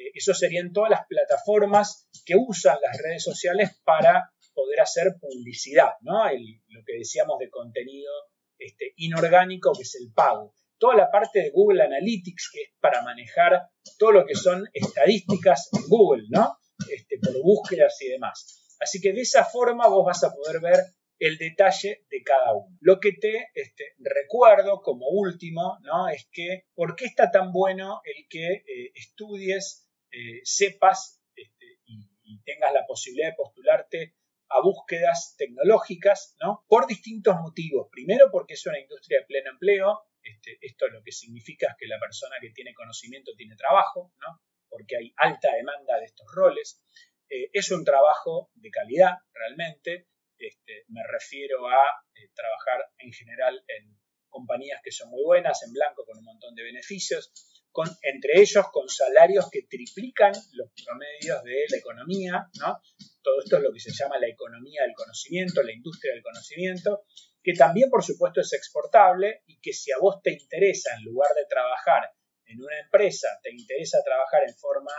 eh, 0.00 0.10
eso 0.14 0.34
serían 0.34 0.72
todas 0.72 0.90
las 0.90 1.06
plataformas 1.06 2.08
que 2.24 2.34
usan 2.36 2.78
las 2.82 2.98
redes 2.98 3.22
sociales 3.22 3.70
para 3.84 4.32
poder 4.54 4.80
hacer 4.80 5.14
publicidad, 5.20 5.90
¿no? 6.02 6.24
lo 6.24 6.82
que 6.84 6.98
decíamos 6.98 7.38
de 7.38 7.50
contenido 7.50 8.12
este, 8.58 8.92
inorgánico, 8.96 9.72
que 9.72 9.82
es 9.82 9.96
el 10.00 10.12
pago. 10.12 10.54
Toda 10.78 10.96
la 10.96 11.10
parte 11.10 11.40
de 11.40 11.50
Google 11.50 11.82
Analytics, 11.82 12.50
que 12.52 12.62
es 12.62 12.68
para 12.80 13.02
manejar 13.02 13.68
todo 13.98 14.12
lo 14.12 14.26
que 14.26 14.34
son 14.34 14.68
estadísticas 14.72 15.68
en 15.72 15.88
Google, 15.88 16.24
¿no? 16.30 16.56
Este, 16.90 17.18
por 17.18 17.42
búsquedas 17.42 18.00
y 18.00 18.08
demás. 18.08 18.74
Así 18.80 19.00
que 19.00 19.12
de 19.12 19.20
esa 19.20 19.44
forma 19.44 19.88
vos 19.88 20.06
vas 20.06 20.24
a 20.24 20.32
poder 20.32 20.60
ver 20.60 20.80
el 21.18 21.36
detalle 21.36 22.06
de 22.10 22.22
cada 22.22 22.54
uno. 22.54 22.76
Lo 22.80 22.98
que 22.98 23.12
te 23.12 23.48
este, 23.54 23.94
recuerdo 23.98 24.80
como 24.80 25.06
último, 25.08 25.78
¿no? 25.82 26.08
Es 26.08 26.26
que, 26.32 26.64
¿por 26.74 26.96
qué 26.96 27.04
está 27.04 27.30
tan 27.30 27.52
bueno 27.52 28.00
el 28.04 28.26
que 28.28 28.46
eh, 28.46 28.92
estudies, 28.94 29.86
eh, 30.12 30.40
sepas 30.44 31.22
este, 31.34 31.80
y, 31.84 32.08
tengas 32.44 32.72
la 32.72 32.86
posibilidad 32.86 33.30
de 33.30 33.36
postularte 33.36 34.14
a 34.48 34.60
búsquedas 34.62 35.34
tecnológicas, 35.36 36.36
¿no? 36.40 36.64
Por 36.68 36.86
distintos 36.86 37.36
motivos. 37.36 37.88
Primero, 37.90 38.30
porque 38.30 38.54
es 38.54 38.66
una 38.66 38.80
industria 38.80 39.20
de 39.20 39.26
pleno 39.26 39.50
empleo, 39.50 40.00
este, 40.22 40.58
esto 40.60 40.88
lo 40.88 41.02
que 41.02 41.12
significa 41.12 41.68
es 41.68 41.76
que 41.78 41.86
la 41.86 41.98
persona 41.98 42.36
que 42.40 42.50
tiene 42.50 42.72
conocimiento 42.74 43.32
tiene 43.36 43.56
trabajo, 43.56 44.12
¿no? 44.20 44.40
porque 44.70 44.96
hay 44.96 45.12
alta 45.16 45.52
demanda 45.54 45.98
de 45.98 46.06
estos 46.06 46.26
roles. 46.32 46.82
Eh, 47.28 47.50
es 47.52 47.70
un 47.70 47.84
trabajo 47.84 48.50
de 48.54 48.70
calidad 48.70 49.18
realmente. 49.34 50.08
Este, 50.38 50.84
me 50.88 51.02
refiero 51.06 51.68
a 51.68 51.84
eh, 52.14 52.30
trabajar 52.34 52.88
en 52.98 53.12
general 53.12 53.62
en 53.66 53.98
compañías 54.28 54.80
que 54.82 54.92
son 54.92 55.10
muy 55.10 55.22
buenas, 55.24 55.62
en 55.64 55.72
blanco, 55.72 56.06
con 56.06 56.16
un 56.16 56.24
montón 56.24 56.54
de 56.54 56.62
beneficios, 56.62 57.59
entre 58.02 58.40
ellos 58.40 58.66
con 58.72 58.88
salarios 58.88 59.48
que 59.50 59.62
triplican 59.62 60.32
los 60.52 60.70
promedios 60.84 61.42
de 61.44 61.64
la 61.70 61.76
economía, 61.76 62.48
¿no? 62.58 62.80
Todo 63.22 63.40
esto 63.42 63.56
es 63.58 63.62
lo 63.62 63.72
que 63.72 63.80
se 63.80 63.92
llama 63.92 64.18
la 64.18 64.28
economía 64.28 64.82
del 64.82 64.94
conocimiento, 64.94 65.62
la 65.62 65.72
industria 65.72 66.12
del 66.12 66.22
conocimiento, 66.22 67.04
que 67.42 67.52
también 67.54 67.88
por 67.88 68.02
supuesto 68.02 68.40
es 68.40 68.52
exportable 68.52 69.42
y 69.46 69.60
que 69.60 69.72
si 69.72 69.92
a 69.92 69.98
vos 69.98 70.20
te 70.22 70.32
interesa, 70.32 70.94
en 70.96 71.04
lugar 71.04 71.30
de 71.34 71.46
trabajar 71.48 72.10
en 72.46 72.60
una 72.60 72.78
empresa, 72.80 73.28
te 73.42 73.50
interesa 73.50 73.98
trabajar 74.04 74.42
en 74.46 74.54
forma 74.56 74.92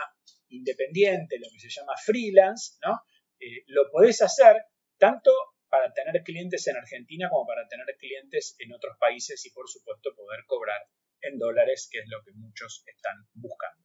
independiente, 0.48 1.38
lo 1.38 1.48
que 1.52 1.60
se 1.60 1.68
llama 1.68 1.94
freelance, 1.96 2.76
¿no? 2.84 3.02
Eh, 3.38 3.64
lo 3.66 3.90
podés 3.90 4.22
hacer 4.22 4.56
tanto 4.98 5.32
para 5.68 5.92
tener 5.92 6.22
clientes 6.22 6.66
en 6.68 6.76
Argentina 6.76 7.28
como 7.30 7.46
para 7.46 7.66
tener 7.66 7.86
clientes 7.98 8.54
en 8.58 8.72
otros 8.72 8.96
países 8.98 9.44
y 9.46 9.50
por 9.50 9.68
supuesto 9.68 10.14
poder 10.14 10.44
cobrar 10.46 10.80
en 11.22 11.38
dólares, 11.38 11.88
que 11.90 12.00
es 12.00 12.04
lo 12.08 12.22
que 12.22 12.32
muchos 12.32 12.84
están 12.86 13.26
buscando. 13.34 13.82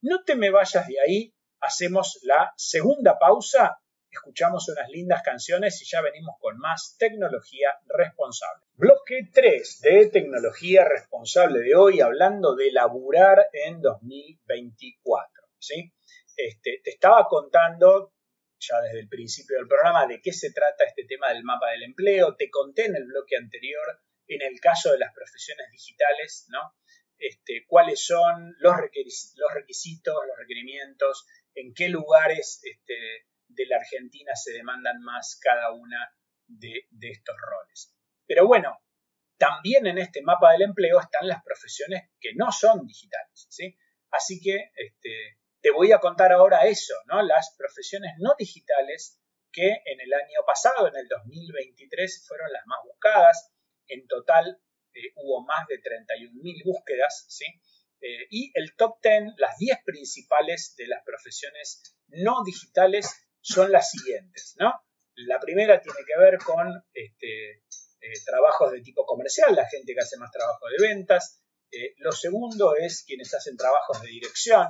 No 0.00 0.24
te 0.24 0.34
me 0.34 0.50
vayas 0.50 0.86
de 0.86 1.00
ahí, 1.00 1.34
hacemos 1.60 2.18
la 2.22 2.52
segunda 2.56 3.18
pausa, 3.18 3.78
escuchamos 4.10 4.68
unas 4.68 4.88
lindas 4.90 5.22
canciones 5.22 5.80
y 5.80 5.86
ya 5.86 6.02
venimos 6.02 6.36
con 6.38 6.58
más 6.58 6.96
tecnología 6.98 7.70
responsable. 7.86 8.64
Bloque 8.74 9.28
3 9.32 9.80
de 9.80 10.06
tecnología 10.06 10.84
responsable 10.84 11.60
de 11.60 11.74
hoy, 11.74 12.00
hablando 12.00 12.54
de 12.54 12.72
laburar 12.72 13.46
en 13.52 13.80
2024. 13.80 15.44
¿sí? 15.58 15.92
Este, 16.36 16.80
te 16.82 16.90
estaba 16.90 17.26
contando 17.28 18.12
ya 18.58 18.80
desde 18.80 19.00
el 19.00 19.08
principio 19.08 19.56
del 19.56 19.66
programa 19.66 20.06
de 20.06 20.20
qué 20.20 20.32
se 20.32 20.52
trata 20.52 20.84
este 20.84 21.04
tema 21.04 21.32
del 21.32 21.42
mapa 21.42 21.70
del 21.70 21.82
empleo. 21.84 22.36
Te 22.36 22.50
conté 22.50 22.86
en 22.86 22.96
el 22.96 23.04
bloque 23.06 23.36
anterior, 23.36 24.00
en 24.28 24.42
el 24.42 24.60
caso 24.60 24.92
de 24.92 24.98
las 24.98 25.12
profesiones 25.14 25.66
digitales, 25.70 26.46
¿no? 26.48 26.60
Este, 27.18 27.64
cuáles 27.68 28.04
son 28.04 28.54
los, 28.58 28.76
requisitos, 28.76 30.14
los 30.26 30.38
requerimientos, 30.38 31.26
en 31.54 31.72
qué 31.74 31.88
lugares 31.88 32.60
este, 32.64 32.94
de 33.48 33.66
la 33.66 33.76
Argentina 33.76 34.34
se 34.34 34.52
demandan 34.52 35.00
más 35.02 35.38
cada 35.40 35.72
una 35.72 36.12
de, 36.46 36.86
estos 37.00 37.36
roles. 37.38 37.94
Pero 38.26 38.46
bueno, 38.46 38.76
también 39.36 39.86
en 39.86 39.98
este 39.98 40.22
mapa 40.22 40.52
del 40.52 40.62
empleo 40.62 41.00
están 41.00 41.28
las 41.28 41.42
profesiones 41.44 42.10
que 42.20 42.34
no 42.34 42.50
son 42.50 42.86
digitales, 42.86 43.46
¿sí? 43.50 43.76
Así 44.10 44.40
que 44.40 44.70
este, 44.74 45.38
te 45.60 45.70
voy 45.70 45.92
a 45.92 45.98
contar 45.98 46.32
ahora 46.32 46.66
eso, 46.66 46.94
¿no? 47.06 47.22
Las 47.22 47.54
profesiones 47.56 48.12
no 48.18 48.34
digitales 48.38 49.20
que 49.52 49.68
en 49.68 50.00
el 50.00 50.12
año 50.12 50.40
pasado, 50.46 50.88
en 50.88 50.96
el 50.96 51.06
2023, 51.08 52.24
fueron 52.26 52.52
las 52.52 52.66
más 52.66 52.78
buscadas. 52.84 53.51
En 53.88 54.06
total 54.06 54.60
eh, 54.94 55.12
hubo 55.16 55.44
más 55.44 55.66
de 55.68 55.76
31.000 55.76 56.64
búsquedas, 56.64 57.26
¿sí? 57.28 57.44
Eh, 58.00 58.26
y 58.30 58.50
el 58.54 58.74
top 58.76 58.98
10, 59.02 59.34
las 59.36 59.56
10 59.58 59.78
principales 59.84 60.74
de 60.76 60.88
las 60.88 61.02
profesiones 61.04 61.96
no 62.08 62.42
digitales 62.44 63.08
son 63.40 63.70
las 63.70 63.90
siguientes, 63.90 64.54
¿no? 64.58 64.72
La 65.14 65.38
primera 65.38 65.80
tiene 65.80 65.98
que 66.06 66.18
ver 66.18 66.38
con 66.38 66.68
este, 66.92 67.62
eh, 68.00 68.12
trabajos 68.24 68.72
de 68.72 68.80
tipo 68.80 69.04
comercial, 69.04 69.54
la 69.54 69.68
gente 69.68 69.94
que 69.94 70.00
hace 70.00 70.16
más 70.18 70.30
trabajo 70.30 70.66
de 70.68 70.88
ventas. 70.88 71.38
lo 71.98 72.12
segundo 72.12 72.76
es 72.76 73.02
quienes 73.06 73.32
hacen 73.32 73.56
trabajos 73.56 74.02
de 74.02 74.08
dirección, 74.08 74.68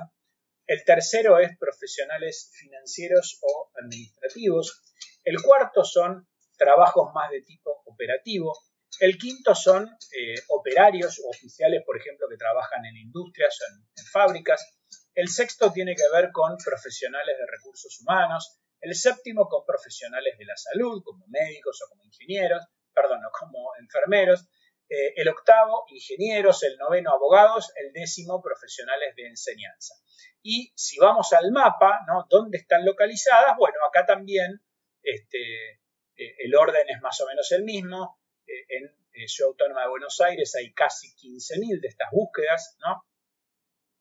el 0.65 0.85
tercero 0.85 1.39
es 1.39 1.57
profesionales 1.57 2.51
financieros 2.53 3.37
o 3.41 3.69
administrativos. 3.75 4.81
El 5.23 5.41
cuarto 5.41 5.83
son 5.83 6.27
trabajos 6.57 7.11
más 7.13 7.31
de 7.31 7.41
tipo 7.41 7.81
operativo. 7.85 8.53
El 8.99 9.17
quinto 9.17 9.55
son 9.55 9.87
eh, 9.87 10.35
operarios 10.49 11.19
o 11.23 11.29
oficiales, 11.29 11.83
por 11.85 11.97
ejemplo, 11.97 12.27
que 12.29 12.37
trabajan 12.37 12.85
en 12.85 12.97
industrias 12.97 13.59
o 13.61 13.65
en, 13.73 14.05
fábricas. 14.05 14.77
El 15.15 15.29
sexto 15.29 15.71
tiene 15.71 15.95
que 15.95 16.03
ver 16.13 16.31
con 16.31 16.57
profesionales 16.57 17.37
de 17.37 17.45
recursos 17.45 17.99
humanos. 18.01 18.59
El 18.79 18.95
séptimo 18.95 19.47
con 19.47 19.65
profesionales 19.65 20.37
de 20.37 20.45
la 20.45 20.57
salud, 20.57 21.01
como 21.03 21.25
médicos 21.27 21.81
o 21.81 21.89
como 21.89 22.03
ingenieros, 22.03 22.63
perdón, 22.93 23.19
o 23.25 23.31
como 23.31 23.75
enfermeros. 23.79 24.45
Eh, 24.89 25.13
el 25.15 25.29
octavo, 25.29 25.85
ingenieros. 25.89 26.63
El 26.63 26.77
noveno, 26.77 27.11
abogados. 27.11 27.71
El 27.75 27.93
décimo, 27.93 28.41
profesionales 28.41 29.15
de 29.15 29.27
enseñanza. 29.27 29.95
Y 30.41 30.73
si 30.75 30.99
vamos 30.99 31.31
al 31.33 31.51
mapa, 31.51 32.01
¿no? 32.07 32.27
¿Dónde 32.29 32.57
están 32.57 32.85
localizadas? 32.85 33.55
Bueno, 33.57 33.77
acá 33.87 34.05
también 34.05 34.61
este, 35.01 35.71
eh, 36.15 36.35
el 36.39 36.55
orden 36.55 36.89
es 36.89 37.01
más 37.01 37.19
o 37.21 37.27
menos 37.27 37.51
el 37.51 37.63
mismo. 37.63 38.19
Eh, 38.45 38.65
en 38.69 38.85
eh, 39.13 39.27
Ciudad 39.27 39.49
Autónoma 39.49 39.83
de 39.83 39.89
Buenos 39.89 40.19
Aires 40.21 40.55
hay 40.55 40.73
casi 40.73 41.07
15.000 41.15 41.79
de 41.81 41.87
estas 41.87 42.09
búsquedas, 42.11 42.77
¿no? 42.79 43.05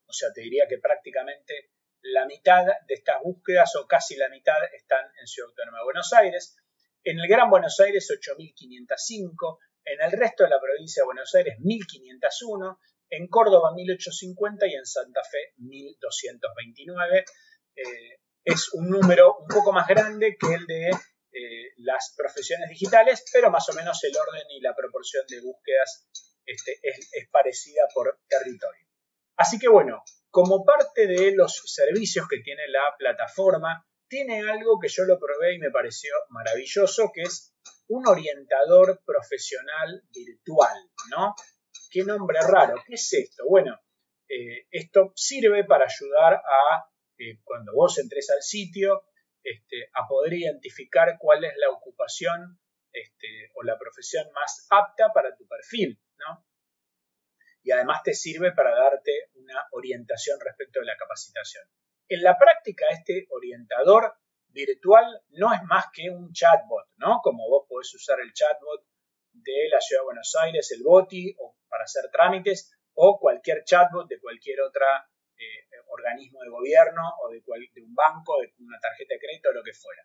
O 0.07 0.12
sea, 0.12 0.33
te 0.33 0.42
diría 0.42 0.66
que 0.68 0.78
prácticamente 0.78 1.70
la 2.02 2.26
mitad 2.26 2.66
de 2.87 2.94
estas 2.94 3.16
búsquedas 3.22 3.74
o 3.76 3.87
casi 3.87 4.16
la 4.16 4.28
mitad 4.28 4.57
están 4.74 5.07
en 5.20 5.26
Ciudad 5.26 5.50
Autónoma 5.50 5.78
de 5.78 5.85
Buenos 5.85 6.12
Aires. 6.12 6.57
En 7.05 7.18
el 7.18 7.28
Gran 7.28 7.48
Buenos 7.50 7.78
Aires 7.81 8.09
8.505, 8.11 9.59
en 9.85 10.02
el 10.02 10.12
resto 10.12 10.44
de 10.44 10.50
la 10.50 10.61
provincia 10.61 11.02
de 11.02 11.07
Buenos 11.07 11.35
Aires 11.35 11.57
1.501 11.59 12.78
en 13.11 13.28
Córdoba 13.28 13.72
1850 13.74 14.66
y 14.66 14.74
en 14.74 14.87
Santa 14.87 15.22
Fe 15.22 15.52
1229. 15.59 17.24
Eh, 17.76 17.83
es 18.44 18.72
un 18.74 18.90
número 18.90 19.37
un 19.37 19.46
poco 19.46 19.72
más 19.72 19.87
grande 19.87 20.37
que 20.38 20.55
el 20.55 20.66
de 20.66 20.90
eh, 21.33 21.73
las 21.79 22.14
profesiones 22.16 22.68
digitales, 22.68 23.25
pero 23.33 23.51
más 23.51 23.68
o 23.68 23.75
menos 23.75 24.03
el 24.05 24.16
orden 24.16 24.45
y 24.51 24.61
la 24.61 24.75
proporción 24.75 25.25
de 25.29 25.40
búsquedas 25.40 26.07
este, 26.45 26.79
es, 26.83 27.29
parecida 27.31 27.83
por 27.95 28.21
territorio. 28.29 28.87
Así 29.37 29.59
que 29.59 29.68
bueno, 29.68 30.03
como 30.31 30.64
parte 30.64 31.07
de 31.07 31.33
los 31.33 31.62
servicios 31.66 32.27
que 32.29 32.40
tiene 32.40 32.68
la 32.68 32.95
plataforma, 32.99 33.87
tiene 34.09 34.42
algo 34.42 34.79
que 34.79 34.88
yo 34.88 35.05
lo 35.05 35.18
probé 35.18 35.55
y 35.55 35.59
me 35.59 35.71
pareció 35.71 36.12
maravilloso, 36.29 37.11
que 37.14 37.23
es 37.23 37.55
un 37.88 38.07
orientador 38.07 39.01
profesional 39.05 40.03
virtual, 40.12 40.77
¿no? 41.11 41.35
qué 41.92 42.05
nombre 42.05 42.38
raro, 42.40 42.83
¿qué 42.87 42.95
es 42.95 43.12
esto? 43.12 43.45
Bueno, 43.49 43.79
eh, 44.29 44.66
esto 44.71 45.12
sirve 45.14 45.64
para 45.64 45.85
ayudar 45.85 46.35
a, 46.35 46.87
eh, 47.18 47.38
cuando 47.45 47.75
vos 47.75 47.99
entres 47.99 48.31
al 48.31 48.42
sitio, 48.42 49.05
este, 49.42 49.90
a 49.94 50.07
poder 50.07 50.35
identificar 50.35 51.16
cuál 51.18 51.44
es 51.44 51.52
la 51.57 51.70
ocupación 51.70 52.61
este, 52.92 53.50
o 53.55 53.62
la 53.62 53.78
profesión 53.78 54.26
más 54.33 54.66
apta 54.70 55.09
para 55.12 55.35
tu 55.35 55.46
perfil, 55.46 56.00
¿no? 56.18 56.46
Y 57.62 57.70
además 57.70 58.02
te 58.02 58.14
sirve 58.14 58.52
para 58.52 58.74
darte 58.74 59.31
una 59.35 59.66
orientación 59.72 60.38
respecto 60.40 60.81
de 60.81 60.87
la 60.87 60.96
capacitación. 60.96 61.64
En 62.09 62.22
la 62.22 62.37
práctica, 62.37 62.87
este 62.90 63.26
orientador 63.31 64.14
virtual 64.48 65.22
no 65.31 65.52
es 65.55 65.62
más 65.62 65.87
que 65.92 66.11
un 66.11 66.33
chatbot, 66.33 66.88
¿no? 66.96 67.20
Como 67.22 67.48
vos 67.48 67.66
podés 67.68 67.94
usar 67.94 68.20
el 68.20 68.33
chatbot 68.33 68.85
de 69.33 69.68
la 69.70 69.81
Ciudad 69.81 70.02
de 70.02 70.07
Buenos 70.07 70.37
Aires, 70.40 70.70
el 70.72 70.83
BOTI, 70.83 71.37
o 71.38 71.57
para 71.68 71.85
hacer 71.85 72.11
trámites, 72.12 72.76
o 72.94 73.18
cualquier 73.18 73.64
chatbot 73.64 74.09
de 74.09 74.20
cualquier 74.20 74.61
otro 74.61 74.85
eh, 75.37 75.72
organismo 75.92 76.40
de 76.40 76.50
gobierno 76.50 77.02
o 77.22 77.31
de, 77.31 77.42
un 77.83 77.94
banco, 77.94 78.40
de 78.40 78.52
una 78.59 78.78
tarjeta 78.81 79.14
de 79.14 79.20
crédito, 79.20 79.52
lo 79.52 79.62
que 79.62 79.72
fuera. 79.72 80.02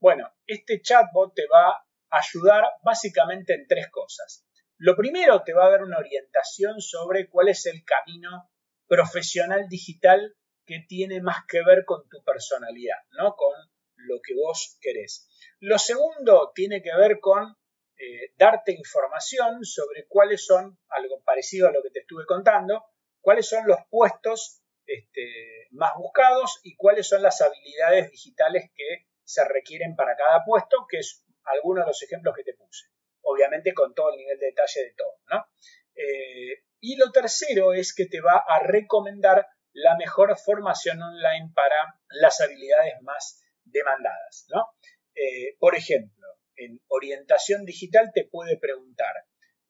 Bueno, 0.00 0.32
este 0.46 0.80
chatbot 0.80 1.34
te 1.34 1.46
va 1.46 1.70
a 1.70 2.18
ayudar 2.18 2.64
básicamente 2.82 3.54
en 3.54 3.66
tres 3.66 3.88
cosas. 3.90 4.46
Lo 4.78 4.96
primero, 4.96 5.42
te 5.42 5.52
va 5.52 5.66
a 5.66 5.70
dar 5.70 5.82
una 5.82 5.98
orientación 5.98 6.80
sobre 6.80 7.28
cuál 7.28 7.48
es 7.48 7.66
el 7.66 7.84
camino 7.84 8.50
profesional 8.86 9.68
digital 9.68 10.36
que 10.66 10.84
tiene 10.88 11.20
más 11.20 11.44
que 11.46 11.62
ver 11.64 11.84
con 11.84 12.08
tu 12.08 12.22
personalidad, 12.24 12.98
¿no? 13.12 13.34
Con 13.34 13.54
lo 13.96 14.20
que 14.22 14.34
vos 14.34 14.78
querés. 14.80 15.28
Lo 15.60 15.78
segundo 15.78 16.52
tiene 16.54 16.82
que 16.82 16.94
ver 16.96 17.20
con 17.20 17.56
eh, 17.96 18.32
darte 18.36 18.72
información 18.72 19.64
sobre 19.64 20.06
cuáles 20.08 20.44
son, 20.44 20.78
algo 20.88 21.22
parecido 21.22 21.68
a 21.68 21.72
lo 21.72 21.82
que 21.82 21.90
te 21.90 22.00
estuve 22.00 22.26
contando, 22.26 22.84
cuáles 23.20 23.48
son 23.48 23.66
los 23.66 23.78
puestos 23.88 24.63
este, 24.86 25.68
más 25.70 25.92
buscados 25.96 26.60
y 26.62 26.76
cuáles 26.76 27.08
son 27.08 27.22
las 27.22 27.40
habilidades 27.40 28.10
digitales 28.10 28.70
que 28.74 29.06
se 29.22 29.44
requieren 29.44 29.96
para 29.96 30.16
cada 30.16 30.44
puesto, 30.44 30.86
que 30.88 30.98
es 30.98 31.24
alguno 31.44 31.80
de 31.80 31.86
los 31.86 32.02
ejemplos 32.02 32.34
que 32.36 32.44
te 32.44 32.54
puse. 32.54 32.86
Obviamente 33.22 33.72
con 33.72 33.94
todo 33.94 34.10
el 34.12 34.18
nivel 34.18 34.38
de 34.38 34.46
detalle 34.46 34.84
de 34.84 34.94
todo, 34.94 35.20
¿no? 35.30 35.46
Eh, 35.94 36.64
y 36.80 36.96
lo 36.96 37.10
tercero 37.10 37.72
es 37.72 37.94
que 37.94 38.06
te 38.06 38.20
va 38.20 38.44
a 38.46 38.60
recomendar 38.60 39.46
la 39.72 39.96
mejor 39.96 40.36
formación 40.38 41.00
online 41.02 41.50
para 41.54 41.98
las 42.08 42.40
habilidades 42.40 42.94
más 43.02 43.42
demandadas, 43.64 44.46
¿no? 44.50 44.68
Eh, 45.14 45.56
por 45.58 45.74
ejemplo, 45.74 46.26
en 46.56 46.80
orientación 46.88 47.64
digital 47.64 48.10
te 48.14 48.24
puede 48.24 48.58
preguntar, 48.58 49.14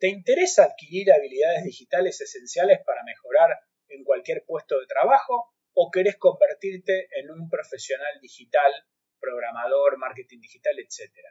¿Te 0.04 0.08
interesa 0.10 0.64
adquirir 0.64 1.10
habilidades 1.12 1.64
digitales 1.64 2.20
esenciales 2.20 2.80
para 2.84 3.02
mejorar 3.04 3.58
en 3.94 4.04
cualquier 4.04 4.44
puesto 4.44 4.78
de 4.78 4.86
trabajo 4.86 5.52
o 5.74 5.90
querés 5.90 6.16
convertirte 6.16 7.08
en 7.18 7.30
un 7.30 7.48
profesional 7.48 8.20
digital, 8.20 8.72
programador, 9.18 9.98
marketing 9.98 10.40
digital, 10.40 10.74
etcétera? 10.78 11.28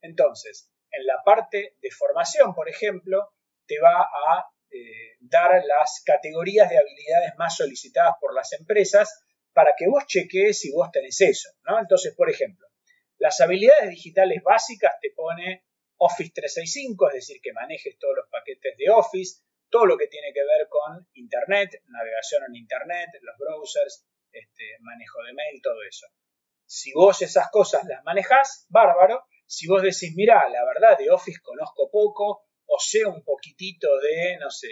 Entonces, 0.00 0.70
en 0.90 1.06
la 1.06 1.22
parte 1.24 1.76
de 1.80 1.90
formación, 1.90 2.54
por 2.54 2.68
ejemplo, 2.68 3.34
te 3.66 3.78
va 3.80 4.02
a 4.02 4.50
eh, 4.70 5.16
dar 5.20 5.62
las 5.64 6.02
categorías 6.04 6.68
de 6.68 6.78
habilidades 6.78 7.32
más 7.38 7.56
solicitadas 7.56 8.14
por 8.20 8.34
las 8.34 8.52
empresas 8.52 9.24
para 9.52 9.74
que 9.76 9.86
vos 9.88 10.06
chequees 10.06 10.60
si 10.60 10.70
vos 10.72 10.90
tenés 10.90 11.20
eso, 11.20 11.50
¿no? 11.64 11.78
Entonces, 11.78 12.14
por 12.14 12.30
ejemplo, 12.30 12.68
las 13.18 13.40
habilidades 13.40 13.90
digitales 13.90 14.42
básicas 14.42 14.92
te 15.00 15.10
pone 15.10 15.64
Office 15.96 16.30
365, 16.34 17.08
es 17.08 17.14
decir, 17.14 17.40
que 17.42 17.52
manejes 17.52 17.98
todos 17.98 18.14
los 18.16 18.28
paquetes 18.30 18.76
de 18.76 18.90
Office, 18.90 19.40
todo 19.70 19.86
lo 19.86 19.96
que 19.96 20.06
tiene 20.08 20.32
que 20.32 20.40
ver 20.40 20.68
con 20.68 21.06
Internet, 21.14 21.82
navegación 21.86 22.42
en 22.48 22.56
Internet, 22.56 23.08
los 23.22 23.36
browsers, 23.38 24.06
este, 24.32 24.76
manejo 24.80 25.22
de 25.22 25.32
mail, 25.32 25.60
todo 25.62 25.82
eso. 25.82 26.06
Si 26.66 26.92
vos 26.92 27.22
esas 27.22 27.50
cosas 27.50 27.84
las 27.86 28.04
manejás, 28.04 28.66
bárbaro. 28.68 29.24
Si 29.46 29.66
vos 29.66 29.82
decís, 29.82 30.12
mira, 30.14 30.48
la 30.48 30.64
verdad 30.64 30.98
de 30.98 31.10
Office 31.10 31.40
conozco 31.42 31.90
poco, 31.90 32.44
o 32.66 32.78
sé 32.78 33.06
un 33.06 33.24
poquitito 33.24 33.88
de, 33.98 34.36
no 34.38 34.50
sé, 34.50 34.68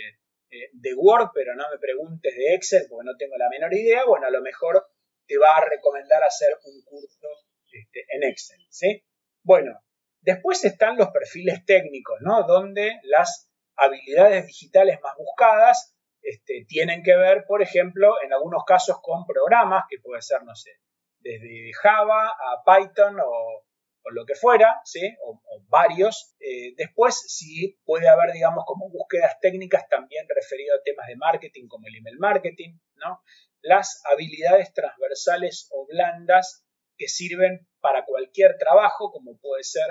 eh, 0.51 0.69
de 0.73 0.95
Word, 0.95 1.31
pero 1.35 1.55
no 1.55 1.65
me 1.71 1.79
preguntes 1.79 2.35
de 2.37 2.55
Excel 2.55 2.87
porque 2.89 3.07
no 3.07 3.17
tengo 3.17 3.37
la 3.37 3.49
menor 3.49 3.73
idea, 3.73 4.05
bueno, 4.05 4.27
a 4.27 4.31
lo 4.31 4.43
mejor 4.43 4.87
te 5.27 5.39
va 5.39 5.57
a 5.57 5.65
recomendar 5.65 6.23
hacer 6.23 6.51
un 6.65 6.83
curso 6.85 7.29
este, 7.71 8.05
en 8.11 8.23
Excel, 8.25 8.61
¿sí? 8.71 9.05
Bueno, 9.43 9.81
después 10.21 10.65
están 10.65 10.97
los 10.97 11.09
perfiles 11.09 11.65
técnicos, 11.65 12.19
¿no? 12.21 12.47
Donde 12.47 13.01
las 13.05 13.51
habilidades 13.77 14.47
digitales 14.47 14.99
más 15.03 15.15
buscadas 15.17 15.97
este, 16.27 16.65
tienen 16.67 17.05
que 17.05 17.17
ver, 17.17 17.45
por 17.47 17.63
ejemplo, 17.63 18.17
en 18.21 18.33
algunos 18.33 18.65
casos 18.65 18.97
con 19.01 19.25
programas, 19.27 19.85
que 19.89 19.99
puede 20.01 20.21
ser, 20.23 20.43
no 20.43 20.57
sé, 20.57 20.73
desde 21.21 21.71
Java 21.81 22.27
a 22.27 22.65
Python 22.65 23.17
o, 23.21 23.63
lo 24.11 24.25
que 24.25 24.35
fuera, 24.35 24.81
¿sí? 24.85 25.17
O, 25.25 25.41
varios. 25.69 26.35
Eh, 26.41 26.75
después, 26.77 27.25
sí 27.29 27.79
puede 27.85 28.09
haber, 28.09 28.33
digamos, 28.33 28.65
como 28.67 28.89
búsquedas 28.91 29.39
técnicas 29.41 29.89
también 29.89 30.27
referido 30.29 30.75
a 30.75 30.83
temas 30.83 31.07
de 31.07 31.17
marketing, 31.17 31.69
como 31.69 31.87
el 31.87 31.97
email 31.97 32.19
marketing, 32.19 32.79
¿no? 32.97 33.21
Las 33.63 34.03
habilidades 34.05 34.73
transversales 34.73 35.69
o 35.73 35.87
blandas 35.87 36.65
que 36.97 37.09
sirven 37.09 37.69
para 37.81 38.05
cualquier 38.05 38.59
trabajo, 38.59 39.13
como 39.13 39.39
puede 39.39 39.63
ser, 39.63 39.87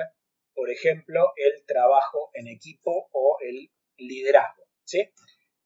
por 0.55 0.71
ejemplo, 0.71 1.33
el 1.35 1.65
trabajo 1.65 2.31
en 2.33 2.47
equipo 2.47 3.09
o 3.11 3.37
el 3.41 3.69
liderazgo, 3.97 4.63
¿sí? 4.83 5.09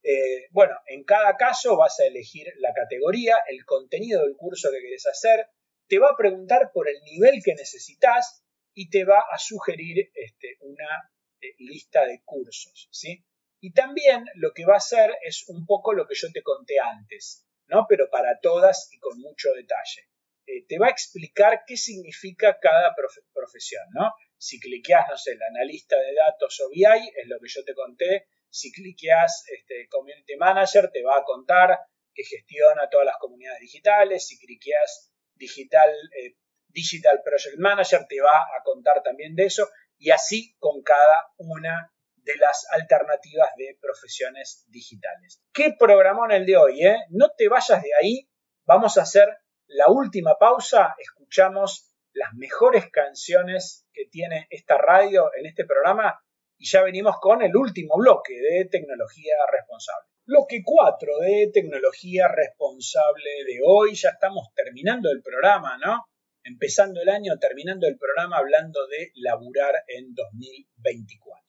Eh, 0.01 0.47
bueno, 0.51 0.75
en 0.87 1.03
cada 1.03 1.35
caso 1.37 1.77
vas 1.77 1.99
a 1.99 2.05
elegir 2.05 2.47
la 2.57 2.73
categoría, 2.73 3.37
el 3.47 3.65
contenido 3.65 4.23
del 4.23 4.35
curso 4.35 4.69
que 4.71 4.81
querés 4.81 5.05
hacer, 5.07 5.47
te 5.87 5.99
va 5.99 6.09
a 6.09 6.17
preguntar 6.17 6.71
por 6.73 6.89
el 6.89 7.01
nivel 7.03 7.41
que 7.43 7.55
necesitas 7.55 8.43
y 8.73 8.89
te 8.89 9.03
va 9.03 9.19
a 9.31 9.37
sugerir 9.37 10.09
este, 10.13 10.57
una 10.61 11.11
eh, 11.41 11.53
lista 11.59 12.05
de 12.05 12.21
cursos, 12.23 12.89
¿sí? 12.91 13.25
Y 13.61 13.73
también 13.73 14.25
lo 14.35 14.53
que 14.53 14.65
va 14.65 14.75
a 14.75 14.77
hacer 14.77 15.11
es 15.21 15.47
un 15.49 15.65
poco 15.65 15.93
lo 15.93 16.07
que 16.07 16.15
yo 16.15 16.31
te 16.31 16.41
conté 16.41 16.79
antes, 16.79 17.45
¿no? 17.67 17.85
Pero 17.89 18.09
para 18.09 18.39
todas 18.39 18.89
y 18.93 18.99
con 18.99 19.19
mucho 19.19 19.49
detalle. 19.53 20.07
Eh, 20.45 20.65
te 20.67 20.79
va 20.79 20.87
a 20.87 20.91
explicar 20.91 21.63
qué 21.67 21.75
significa 21.75 22.57
cada 22.59 22.95
profesión, 23.33 23.83
¿no? 23.91 24.11
Si 24.39 24.57
cliqueas, 24.59 25.05
no 25.09 25.17
sé, 25.17 25.31
el 25.31 25.43
analista 25.43 25.97
de 25.97 26.13
datos 26.15 26.61
o 26.61 26.69
BI, 26.69 26.83
es 26.83 27.27
lo 27.27 27.39
que 27.39 27.49
yo 27.49 27.63
te 27.65 27.73
conté. 27.75 28.27
Si 28.49 28.71
cliqueas 28.71 29.43
este, 29.51 29.87
Community 29.89 30.37
Manager, 30.37 30.89
te 30.89 31.03
va 31.03 31.17
a 31.17 31.23
contar 31.23 31.77
que 32.13 32.23
gestiona 32.23 32.89
todas 32.89 33.05
las 33.05 33.17
comunidades 33.17 33.59
digitales. 33.59 34.25
Si 34.25 34.39
cliqueas 34.39 35.11
Digital, 35.35 35.93
eh, 36.17 36.35
Digital 36.67 37.21
Project 37.23 37.57
Manager, 37.59 38.05
te 38.07 38.21
va 38.21 38.37
a 38.57 38.63
contar 38.63 39.03
también 39.03 39.35
de 39.35 39.45
eso. 39.45 39.69
Y 39.97 40.11
así 40.11 40.55
con 40.57 40.81
cada 40.83 41.33
una 41.37 41.93
de 42.15 42.37
las 42.37 42.65
alternativas 42.71 43.49
de 43.57 43.77
profesiones 43.81 44.65
digitales. 44.69 45.41
¿Qué 45.53 45.75
programón 45.77 46.31
el 46.31 46.45
de 46.45 46.55
hoy? 46.55 46.85
Eh? 46.85 46.97
No 47.09 47.31
te 47.37 47.49
vayas 47.49 47.81
de 47.81 47.89
ahí. 48.01 48.29
Vamos 48.65 48.97
a 48.97 49.01
hacer 49.01 49.27
la 49.67 49.89
última 49.89 50.37
pausa. 50.37 50.95
Escuchamos 50.97 51.88
las 52.19 52.33
mejores 52.33 52.91
canciones 52.91 53.87
que 53.93 54.05
tiene 54.11 54.45
esta 54.49 54.77
radio 54.77 55.31
en 55.37 55.45
este 55.45 55.63
programa 55.65 56.21
y 56.57 56.69
ya 56.69 56.83
venimos 56.83 57.15
con 57.21 57.41
el 57.41 57.55
último 57.55 57.95
bloque 57.97 58.33
de 58.33 58.65
tecnología 58.65 59.35
responsable. 59.49 60.09
Bloque 60.25 60.61
4 60.63 61.19
de 61.19 61.49
tecnología 61.53 62.27
responsable 62.27 63.45
de 63.47 63.59
hoy. 63.65 63.95
Ya 63.95 64.09
estamos 64.09 64.49
terminando 64.53 65.09
el 65.09 65.21
programa, 65.21 65.77
¿no? 65.77 66.07
Empezando 66.43 67.01
el 67.01 67.07
año, 67.07 67.39
terminando 67.39 67.87
el 67.87 67.97
programa 67.97 68.37
hablando 68.37 68.85
de 68.87 69.11
laburar 69.15 69.75
en 69.87 70.13
2024. 70.13 71.41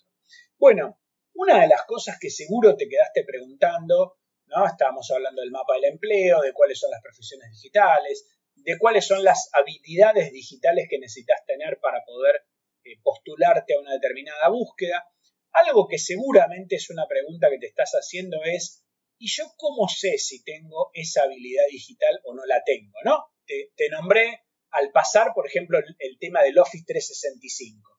Bueno, 0.57 1.01
una 1.35 1.63
de 1.63 1.69
las 1.69 1.83
cosas 1.87 2.17
que 2.21 2.31
seguro 2.31 2.77
te 2.77 2.89
quedaste 2.89 3.25
preguntando, 3.25 4.19
¿no? 4.47 4.67
Estábamos 4.67 5.11
hablando 5.11 5.43
del 5.43 5.51
mapa 5.51 5.75
del 5.75 5.93
empleo, 5.93 6.41
de 6.41 6.53
cuáles 6.53 6.79
son 6.79 6.93
las 6.93 7.03
profesiones 7.03 7.51
digitales, 7.51 8.40
de 8.65 8.79
cuáles 8.79 9.07
son 9.07 9.25
las 9.25 9.49
habilidades 9.53 10.33
digitales 10.33 10.87
que 10.89 10.99
necesitas 10.99 11.45
tener 11.47 11.79
para 11.81 12.05
poder 12.05 12.43
eh, 12.85 12.99
postularte 13.03 13.75
a 13.75 13.81
una 13.81 13.93
determinada 13.93 14.49
búsqueda. 14.49 15.05
Algo 15.53 15.89
que 15.89 15.99
seguramente 15.99 16.77
es 16.77 16.91
una 16.91 17.07
pregunta 17.09 17.49
que 17.51 17.59
te 17.59 17.67
estás 17.67 17.93
haciendo 17.93 18.43
es, 18.45 18.85
¿y 19.19 19.29
yo 19.29 19.45
cómo 19.57 19.89
sé 19.89 20.19
si 20.19 20.43
tengo 20.45 20.91
esa 20.95 21.25
habilidad 21.25 21.65
digital 21.71 22.21
o 22.25 22.35
no 22.35 22.45
la 22.47 22.63
tengo? 22.65 22.97
¿no? 23.05 23.25
Te, 23.47 23.89
nombré 23.91 24.45
al 24.71 24.93
pasar, 24.93 25.33
por 25.35 25.47
ejemplo, 25.47 25.79
el, 25.79 26.19
tema 26.19 26.43
del 26.43 26.59
Office 26.59 26.85
365 26.87 27.91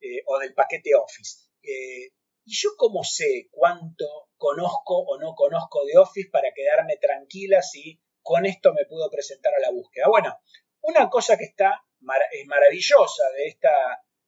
eh, 0.00 0.22
o 0.26 0.38
del 0.38 0.52
paquete 0.54 0.90
Office. 0.94 1.46
Eh, 1.62 2.10
¿Y 2.44 2.54
yo 2.54 2.70
cómo 2.76 3.04
sé 3.04 3.48
cuánto 3.50 4.04
conozco 4.36 4.98
o 4.98 5.18
no 5.18 5.34
conozco 5.34 5.84
de 5.84 5.96
Office 5.98 6.28
para 6.30 6.52
quedarme 6.54 6.96
tranquila 6.96 7.62
si 7.62 8.00
con 8.26 8.44
esto 8.44 8.74
me 8.74 8.84
puedo 8.86 9.08
presentar 9.08 9.54
a 9.54 9.60
la 9.60 9.70
búsqueda. 9.70 10.08
Bueno, 10.08 10.36
una 10.82 11.08
cosa 11.08 11.38
que 11.38 11.44
está 11.44 11.80
es 12.32 12.46
maravillosa 12.46 13.22
de 13.36 13.46
esta 13.46 13.70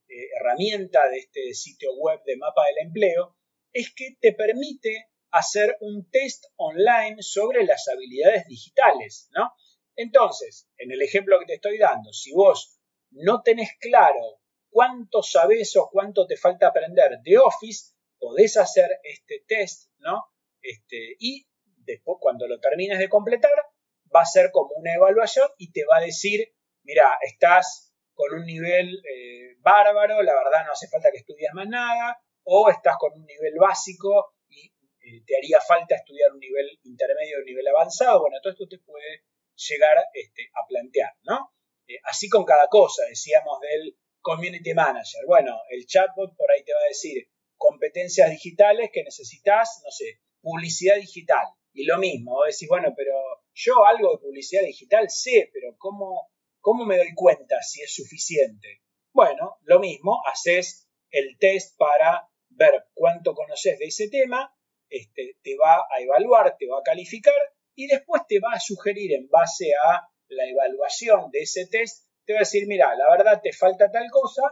eh, 0.08 0.28
herramienta, 0.37 1.08
de 1.08 1.18
este 1.18 1.52
sitio 1.52 1.90
web 1.96 2.22
de 2.24 2.37
mapa 2.37 2.64
del 2.66 2.87
empleo, 2.87 3.37
es 3.72 3.92
que 3.92 4.16
te 4.20 4.34
permite 4.34 5.08
hacer 5.32 5.76
un 5.80 6.08
test 6.11 6.44
online 6.54 7.16
sobre 7.22 7.64
las 7.64 7.88
habilidades 7.88 8.46
digitales, 8.46 9.28
¿no? 9.32 9.52
Entonces, 9.96 10.68
en 10.78 10.92
el 10.92 11.02
ejemplo 11.02 11.40
que 11.40 11.46
te 11.46 11.54
estoy 11.54 11.76
dando, 11.76 12.12
si 12.12 12.32
vos 12.32 12.78
no 13.11 13.42
tenés 13.42 13.70
claro 13.80 14.40
cuánto 14.70 15.24
sabes 15.24 15.74
o 15.76 15.90
cuánto 15.90 16.24
te 16.24 16.37
falta 16.37 16.68
aprender 16.68 17.18
de 17.24 17.37
Office, 17.37 17.94
podés 18.16 18.56
hacer 18.58 18.90
este 19.02 19.44
test, 19.48 19.90
¿no? 19.98 20.24
Este, 20.62 21.16
y 21.18 21.48
después, 21.78 22.18
cuando 22.20 22.46
lo 22.46 22.61
termines 22.61 23.00
de 23.00 23.08
completar, 23.08 23.67
va 24.14 24.23
a 24.23 24.27
ser 24.27 24.51
como 24.53 24.71
una 24.77 24.94
evaluación 24.94 25.49
y 25.59 25.73
te 25.73 25.85
va 25.85 25.99
a 25.99 26.01
decir, 26.01 26.53
mira, 26.83 27.18
estás 27.23 27.94
con 28.14 28.35
un 28.35 28.44
nivel 28.44 29.01
eh, 29.05 29.57
bárbaro, 29.61 30.23
la 30.23 30.35
verdad 30.35 30.66
no 30.66 30.73
hace 30.73 30.88
falta 30.88 31.11
que 31.12 31.18
estudies 31.18 31.51
más 31.55 31.68
nada, 31.68 32.21
o 32.44 32.68
estás 32.71 32.97
con 32.99 33.12
un 33.12 33.25
nivel 33.25 33.55
básico 33.61 34.35
y 34.49 34.66
eh, 34.66 35.23
te 35.27 35.37
haría 35.37 35.61
falta 35.61 35.94
estudiar 35.94 36.33
un 36.33 36.40
nivel 36.40 36.66
intermedio 36.85 37.38
un 37.38 37.44
nivel 37.44 37.68
avanzado. 37.68 38.21
Bueno, 38.21 38.38
todo 38.42 38.53
esto 38.53 38.66
te 38.68 38.79
puede 38.79 39.25
llegar 39.55 39.97
este, 40.12 40.51
a 40.55 40.66
plantear, 40.66 41.12
¿no? 41.23 41.53
Eh, 41.87 42.01
así 42.05 42.29
con 42.29 42.44
cada 42.44 42.68
cosa, 42.68 43.05
decíamos 43.09 43.61
del 43.61 43.97
community 44.21 44.75
manager. 44.75 45.25
Bueno, 45.27 45.57
el 45.71 45.87
chatbot 45.87 46.37
por 46.37 46.51
ahí 46.51 46.64
te 46.64 46.73
va 46.73 46.81
a 46.81 46.88
decir 46.88 47.29
competencias 47.57 48.31
digitales 48.31 48.90
que 48.92 49.05
necesitas, 49.05 49.81
no 49.85 49.90
sé, 49.90 50.21
publicidad 50.40 50.97
digital. 50.97 51.47
Y 51.73 51.85
lo 51.85 51.99
mismo, 51.99 52.33
vos 52.33 52.47
decís, 52.47 52.68
bueno, 52.68 52.92
pero 52.97 53.14
yo 53.59 53.85
algo 53.85 54.12
de 54.12 54.18
publicidad 54.18 54.62
digital 54.62 55.11
sé, 55.11 55.51
pero 55.53 55.75
¿cómo, 55.79 56.31
cómo 56.61 56.85
me 56.85 56.97
doy 56.97 57.12
cuenta 57.14 57.61
si 57.61 57.83
es 57.83 57.92
suficiente? 57.92 58.83
Bueno, 59.12 59.59
lo 59.62 59.81
mismo, 59.81 60.23
haces 60.27 60.88
el 61.11 61.37
test 61.38 61.77
para 61.77 62.29
ver 62.51 62.85
cuánto 62.94 63.35
conoces 63.35 63.77
de 63.81 63.87
ese 63.87 64.09
tema, 64.09 64.55
este, 64.88 65.38
te 65.42 65.57
va 65.57 65.75
a 65.75 66.01
evaluar, 66.01 66.57
te 66.57 66.68
va 66.68 66.79
a 66.79 66.85
calificar 66.85 67.35
y 67.75 67.88
después 67.88 68.23
te 68.29 68.38
va 68.38 68.53
a 68.53 68.61
sugerir 68.61 69.12
en 69.12 69.29
base 69.29 69.73
a 69.75 70.09
la 70.29 70.49
evaluación 70.49 71.31
de 71.33 71.40
ese 71.40 71.66
test, 71.66 72.07
te 72.27 72.35
va 72.35 72.40
a 72.40 72.47
decir, 72.47 72.68
mira, 72.68 72.94
la 72.94 73.11
verdad 73.11 73.40
te 73.42 73.53
falta 73.53 73.90
tal 73.90 74.09
cosa, 74.11 74.42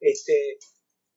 este, 0.00 0.56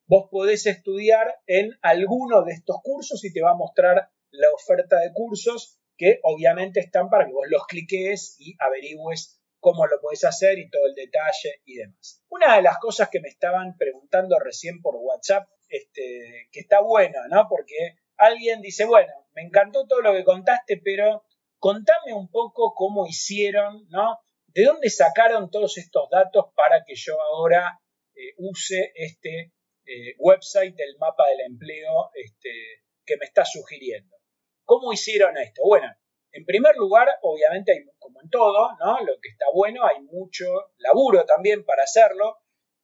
vos 0.06 0.28
podés 0.30 0.66
estudiar 0.66 1.34
en 1.46 1.72
alguno 1.82 2.44
de 2.44 2.54
estos 2.54 2.78
cursos 2.84 3.24
y 3.24 3.32
te 3.32 3.42
va 3.42 3.52
a 3.52 3.58
mostrar 3.58 4.10
la 4.32 4.52
oferta 4.54 5.00
de 5.00 5.12
cursos 5.14 5.77
que 5.98 6.20
obviamente 6.24 6.80
están 6.80 7.10
para 7.10 7.26
que 7.26 7.34
vos 7.34 7.48
los 7.50 7.66
cliques 7.66 8.36
y 8.40 8.56
averigües 8.60 9.42
cómo 9.60 9.88
lo 9.88 10.00
podés 10.00 10.24
hacer 10.24 10.60
y 10.60 10.70
todo 10.70 10.86
el 10.86 10.96
detalle 10.96 11.62
y 11.66 11.76
demás. 11.76 12.24
Una 12.30 12.56
de 12.56 12.62
las 12.62 12.78
cosas 12.78 13.10
que 13.10 13.20
me 13.20 13.30
estaban 13.30 13.76
preguntando 13.78 14.40
recién 14.40 14.82
por 14.82 14.96
WhatsApp 14.96 15.48
este, 15.70 16.48
que 16.52 16.60
está 16.60 16.82
bueno, 16.82 17.20
¿no? 17.30 17.48
Porque 17.50 17.98
alguien 18.18 18.62
dice, 18.62 18.86
bueno, 18.86 19.12
me 19.34 19.42
encantó 19.42 19.86
todo 19.88 20.02
lo 20.02 20.14
que 20.14 20.24
contaste, 20.24 20.80
pero 20.84 21.24
contame 21.60 22.14
un 22.14 22.30
poco 22.30 22.74
cómo 22.76 23.08
hicieron, 23.08 23.88
¿no? 23.90 24.20
¿De 24.48 24.64
dónde 24.64 24.90
sacaron 24.90 25.50
todos 25.52 25.78
estos 25.78 26.10
datos 26.10 26.46
para 26.56 26.84
que 26.86 26.96
yo 26.96 27.22
ahora 27.22 27.80
eh, 28.16 28.34
use 28.38 28.92
este 28.96 29.54
eh, 29.86 30.16
website 30.18 30.76
del 30.76 30.98
mapa 30.98 31.28
del 31.28 31.42
empleo 31.42 32.10
este, 32.14 32.50
que 33.06 33.18
me 33.18 33.26
está 33.26 33.44
sugiriendo? 33.46 34.17
¿Cómo 34.68 34.92
hicieron 34.92 35.38
esto? 35.38 35.62
Bueno, 35.66 35.88
en 36.34 36.44
primer 36.44 36.76
lugar, 36.76 37.08
obviamente, 37.22 37.86
como 38.00 38.22
en 38.22 38.30
todo, 38.30 38.76
¿no? 38.82 39.00
Lo 39.00 39.18
que 39.22 39.30
está 39.30 39.46
bueno, 39.54 39.86
hay 39.86 40.02
mucho 40.02 40.44
laburo 40.80 41.26
también 41.26 41.64
para 41.64 41.84
hacerlo, 41.84 42.40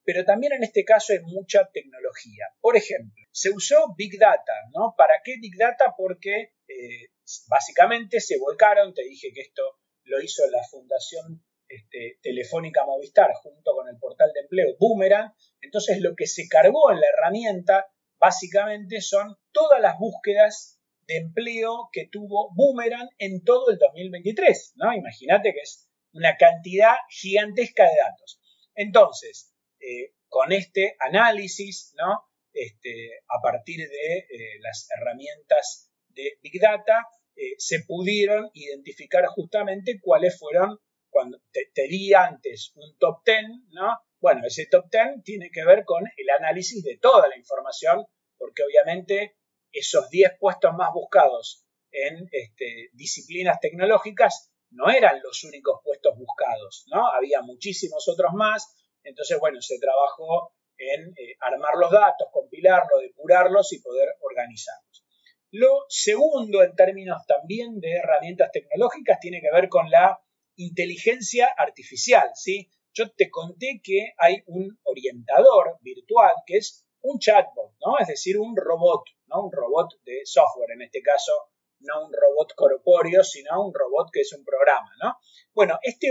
pero 0.06 0.24
también 0.24 0.54
en 0.54 0.64
este 0.64 0.86
caso 0.86 1.12
hay 1.12 1.20
mucha 1.20 1.70
tecnología. 1.74 2.46
Por 2.62 2.78
ejemplo, 2.78 3.22
se 3.34 3.50
usó 3.50 3.94
Big 3.98 4.18
Data, 4.18 4.54
¿no? 4.74 4.96
¿Para 4.98 5.16
qué 5.26 5.36
Big 5.42 5.58
Data? 5.58 5.94
Porque 5.98 6.54
eh, 6.70 7.10
básicamente 7.50 8.22
se 8.22 8.40
volcaron, 8.40 8.94
te 8.94 9.04
dije 9.04 9.34
que 9.34 9.42
esto 9.42 9.64
lo 10.06 10.22
hizo 10.22 10.44
la 10.50 10.64
Fundación 10.64 11.44
este, 11.68 12.18
Telefónica 12.22 12.86
Movistar 12.86 13.34
junto 13.42 13.74
con 13.74 13.90
el 13.90 14.00
portal 14.00 14.32
de 14.34 14.40
empleo 14.40 14.78
Boomerang, 14.80 15.34
entonces 15.60 16.00
lo 16.00 16.16
que 16.16 16.28
se 16.28 16.48
cargó 16.48 16.92
en 16.94 17.02
la 17.02 17.08
herramienta 17.14 17.88
básicamente 18.20 19.02
son 19.02 19.36
todas 19.52 19.82
las 19.82 19.98
búsquedas 20.00 20.80
de 21.08 21.18
empleo 21.18 21.90
que 21.92 22.08
tuvo 22.12 22.54
Boomerang 22.56 23.10
en 23.18 23.44
todo 23.44 23.72
el 23.72 23.78
2023, 23.78 24.74
¿no? 24.76 24.94
Imagínate 24.94 25.54
que 25.54 25.62
es 25.62 25.88
una 26.14 26.38
cantidad 26.38 26.96
gigantesca 27.10 27.84
de 27.84 27.96
datos. 28.02 28.40
Entonces, 28.76 29.54
eh, 29.80 30.14
con 30.28 30.52
este 30.52 30.96
análisis, 31.00 31.94
¿no? 31.98 32.24
Este, 32.54 33.20
a 33.28 33.42
partir 33.42 33.88
de 33.88 34.18
eh, 34.18 34.60
las 34.62 34.88
herramientas 34.98 35.92
de 36.10 36.38
Big 36.42 36.62
Data, 36.62 37.08
eh, 37.36 37.56
se 37.58 37.84
pudieron 37.88 38.50
identificar 38.54 39.26
justamente 39.28 40.00
cuáles 40.02 40.38
fueron, 40.38 40.80
cuando 41.10 41.40
te, 41.52 41.72
te, 41.74 41.88
di 41.88 42.14
antes 42.14 42.72
un 42.76 42.98
top 42.98 43.24
10, 43.26 43.42
¿no? 43.72 43.98
Bueno, 44.20 44.42
ese 44.46 44.68
top 44.68 44.86
10 44.92 45.24
tiene 45.24 45.50
que 45.52 45.66
ver 45.66 45.84
con 45.84 46.04
el 46.06 46.30
análisis 46.30 46.84
de 46.84 46.98
toda 46.98 47.28
la 47.28 47.38
información, 47.38 48.06
porque 48.38 48.64
obviamente 48.64 49.36
esos 49.74 50.10
10 50.10 50.38
puestos 50.40 50.74
más 50.74 50.94
buscados 50.94 51.66
en 51.92 52.28
este, 52.32 52.90
disciplinas 52.94 53.60
tecnológicas 53.60 54.52
no 54.72 54.90
eran 54.90 55.22
los 55.22 55.44
únicos 55.44 55.82
puestos 55.84 56.18
buscados, 56.18 56.86
¿no? 56.88 57.08
Había 57.12 57.42
muchísimos 57.42 58.08
otros 58.08 58.34
más, 58.34 58.76
entonces, 59.04 59.40
bueno, 59.40 59.62
se 59.62 59.78
trabajó 59.80 60.54
en 60.78 61.10
eh, 61.10 61.36
armar 61.40 61.76
los 61.80 61.92
datos, 61.92 62.28
compilarlos, 62.32 63.02
depurarlos 63.02 63.72
y 63.74 63.82
poder 63.82 64.10
organizarlos. 64.22 65.06
Lo 65.52 65.86
segundo, 65.88 66.64
en 66.64 66.76
términos 66.76 67.22
también 67.28 67.80
de 67.80 67.94
herramientas 67.94 68.52
tecnológicas, 68.52 69.20
tiene 69.20 69.40
que 69.42 69.52
ver 69.52 69.70
con 69.70 69.90
la 69.90 70.20
inteligencia 70.56 71.48
artificial, 71.56 72.32
¿sí? 72.34 72.72
Yo 72.94 73.12
te 73.12 73.30
conté 73.30 73.82
que 73.84 74.14
hay 74.18 74.44
un 74.48 74.80
orientador 74.84 75.78
virtual 75.82 76.34
que 76.46 76.58
es 76.58 76.83
un 77.04 77.20
chatbot, 77.20 77.74
¿no? 77.86 77.98
Es 78.00 78.08
decir, 78.08 78.38
un 78.38 78.56
robot, 78.56 79.04
¿no? 79.28 79.46
Un 79.46 79.52
robot 79.52 80.02
de 80.04 80.22
software, 80.26 80.72
en 80.72 80.82
este 80.84 81.02
caso, 81.02 81.32
no 81.80 82.06
un 82.06 82.14
robot 82.14 82.54
corpóreo, 82.56 83.24
sino 83.24 83.66
un 83.66 83.74
robot 83.74 84.10
que 84.12 84.22
es 84.22 84.34
un 84.34 84.44
programa, 84.44 84.90
¿no? 85.02 85.18
Bueno, 85.54 85.80
este, 85.82 86.10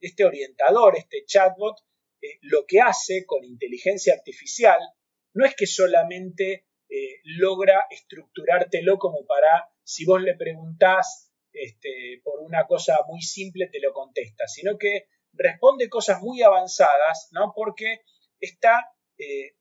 este 0.00 0.24
orientador, 0.24 0.96
este 0.96 1.24
chatbot, 1.24 1.78
eh, 2.20 2.38
lo 2.42 2.64
que 2.66 2.80
hace 2.80 3.24
con 3.26 3.44
inteligencia 3.44 4.14
artificial 4.14 4.78
no 5.34 5.46
es 5.46 5.54
que 5.54 5.66
solamente 5.66 6.66
eh, 6.88 7.20
logra 7.24 7.86
estructurártelo 7.90 8.98
como 8.98 9.24
para, 9.26 9.68
si 9.82 10.04
vos 10.04 10.20
le 10.20 10.36
preguntás 10.36 11.32
este, 11.52 12.20
por 12.22 12.40
una 12.40 12.66
cosa 12.66 12.98
muy 13.06 13.22
simple, 13.22 13.68
te 13.68 13.80
lo 13.80 13.92
contesta, 13.92 14.46
sino 14.46 14.76
que 14.76 15.06
responde 15.32 15.88
cosas 15.88 16.20
muy 16.20 16.42
avanzadas, 16.42 17.28
¿no? 17.32 17.52
Porque 17.54 18.00
está, 18.40 18.90
eh, 19.18 19.54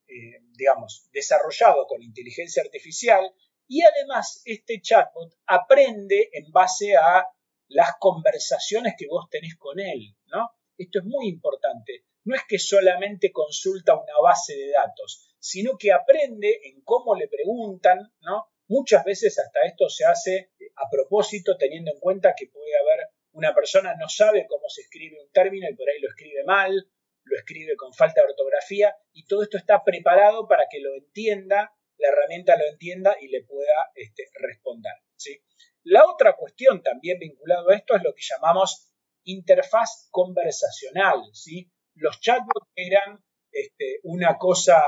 digamos, 0.58 1.08
desarrollado 1.12 1.88
con 1.88 2.02
inteligencia 2.02 2.64
artificial 2.64 3.34
y 3.68 3.84
además 3.84 4.42
este 4.46 4.82
chatbot 4.82 5.34
aprende 5.46 6.30
en 6.34 6.52
base 6.52 6.96
a 6.96 7.26
las 7.68 7.92
conversaciones 8.00 8.96
que 8.98 9.08
vos 9.08 9.30
tenés 9.30 9.56
con 9.58 9.80
él, 9.80 10.16
¿no? 10.26 10.52
Esto 10.78 11.00
es 11.00 11.06
muy 11.06 11.28
importante 11.28 12.06
no 12.24 12.36
es 12.36 12.44
que 12.48 12.60
solamente 12.60 13.32
consulta 13.32 13.96
una 13.96 14.20
base 14.22 14.56
de 14.56 14.72
datos, 14.72 15.36
sino 15.40 15.78
que 15.78 15.92
aprende 15.92 16.62
en 16.66 16.82
cómo 16.82 17.16
le 17.16 17.28
preguntan, 17.28 18.00
¿no? 18.22 18.48
Muchas 18.68 19.04
veces 19.04 19.38
hasta 19.40 19.62
esto 19.66 19.90
se 19.90 20.06
hace 20.06 20.52
a 20.76 20.90
propósito 20.90 21.58
teniendo 21.58 21.92
en 21.92 22.00
cuenta 22.00 22.36
que 22.38 22.48
puede 22.48 22.76
haber 22.78 23.08
una 23.34 23.54
persona 23.54 23.96
no 23.96 24.08
sabe 24.10 24.46
cómo 24.48 24.68
se 24.68 24.82
escribe 24.82 25.22
un 25.22 25.32
término 25.32 25.68
y 25.70 25.76
por 25.76 25.90
ahí 25.90 26.00
lo 26.00 26.10
escribe 26.10 26.44
mal, 26.46 26.90
lo 27.24 27.38
escribe 27.38 27.76
con 27.76 27.94
falta 27.94 28.22
de 28.22 28.32
ortografía 28.32 28.96
y 29.14 29.26
todo 29.26 29.44
esto 29.44 29.58
está 29.58 29.84
preparado 29.84 30.48
para 30.48 30.66
que 30.70 30.80
lo 30.80 30.96
entienda, 30.96 31.74
la 31.98 32.10
herramienta 32.10 32.58
lo 32.58 32.64
entienda 32.72 33.16
y 33.22 33.28
le 33.28 33.44
pueda 33.44 33.92
este, 33.96 34.26
responder. 34.36 34.94
¿sí? 35.16 35.42
La 35.84 36.06
otra 36.06 36.36
cuestión 36.36 36.82
también 36.82 37.20
vinculado 37.20 37.70
a 37.70 37.76
esto 37.76 37.96
es 37.96 38.04
lo 38.04 38.14
que 38.14 38.22
llamamos 38.22 38.92
interfaz 39.24 40.08
conversacional. 40.12 41.22
¿sí? 41.34 41.72
los 41.96 42.20
chatbots 42.20 42.72
eran 42.76 43.24
este, 43.52 44.00
una 44.04 44.38
cosa, 44.38 44.82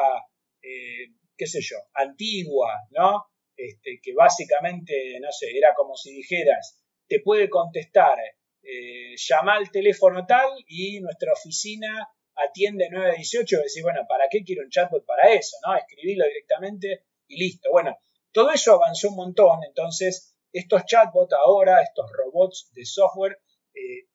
eh, 0.62 1.10
qué 1.38 1.48
sé 1.48 1.60
yo, 1.62 1.78
antigua, 1.94 2.74
¿no? 2.92 3.26
Este, 3.56 4.00
que 4.02 4.14
básicamente, 4.14 5.20
no 5.22 5.32
sé, 5.32 5.56
era 5.56 5.74
como 5.76 5.96
si 5.96 6.14
dijeras, 6.14 6.84
te 7.08 7.20
puede 7.20 7.50
contestar, 7.50 8.18
eh, 8.64 9.16
llama 9.16 9.56
al 9.56 9.70
teléfono 9.70 10.26
tal 10.26 10.50
y 10.68 11.00
nuestra 11.02 11.34
oficina 11.34 12.10
atiende 12.36 12.90
918 12.90 13.56
y 13.56 13.60
decís, 13.60 13.84
bueno, 13.84 14.06
¿para 14.08 14.26
qué 14.30 14.44
quiero 14.44 14.64
un 14.64 14.70
chatbot 14.70 15.06
para 15.06 15.34
eso? 15.34 15.58
¿no? 15.66 15.76
Escribirlo 15.76 16.26
directamente 16.26 17.06
y 17.28 17.38
listo. 17.38 17.70
Bueno, 17.72 17.98
todo 18.32 18.52
eso 18.52 18.74
avanzó 18.74 19.10
un 19.10 19.16
montón, 19.16 19.64
entonces 19.64 20.36
estos 20.52 20.86
chatbots 20.86 21.34
ahora, 21.34 21.82
estos 21.82 22.12
robots 22.12 22.72
de 22.74 22.86
software, 22.86 23.40
eh, 23.74 24.08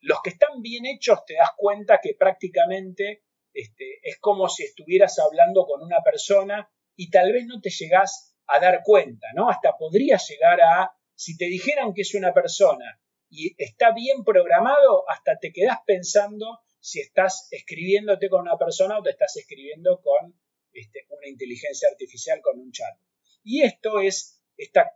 los 0.00 0.20
que 0.22 0.30
están 0.30 0.62
bien 0.62 0.86
hechos 0.86 1.24
te 1.26 1.34
das 1.34 1.50
cuenta 1.56 2.00
que 2.02 2.14
prácticamente 2.18 3.24
este, 3.52 4.00
es 4.02 4.18
como 4.18 4.48
si 4.48 4.64
estuvieras 4.64 5.18
hablando 5.18 5.66
con 5.66 5.82
una 5.82 6.02
persona 6.02 6.70
y 6.94 7.10
tal 7.10 7.32
vez 7.32 7.46
no 7.46 7.60
te 7.60 7.70
llegás 7.70 8.36
a 8.46 8.60
dar 8.60 8.82
cuenta, 8.84 9.28
¿no? 9.34 9.48
Hasta 9.48 9.76
podría 9.76 10.18
llegar 10.18 10.60
a, 10.60 10.92
si 11.14 11.36
te 11.36 11.46
dijeran 11.46 11.92
que 11.92 12.02
es 12.02 12.14
una 12.14 12.32
persona 12.32 13.00
y 13.28 13.54
está 13.58 13.92
bien 13.92 14.24
programado, 14.24 15.08
hasta 15.08 15.38
te 15.38 15.52
quedás 15.52 15.78
pensando 15.84 16.60
si 16.80 17.00
estás 17.00 17.48
escribiéndote 17.50 18.28
con 18.28 18.42
una 18.42 18.56
persona 18.56 18.98
o 18.98 19.02
te 19.02 19.10
estás 19.10 19.36
escribiendo 19.36 20.00
con 20.00 20.38
este, 20.72 21.06
una 21.10 21.28
inteligencia 21.28 21.88
artificial, 21.90 22.40
con 22.42 22.58
un 22.58 22.70
chat. 22.70 22.94
Y 23.42 23.62
esto 23.62 24.00
es 24.00 24.42
esta 24.56 24.90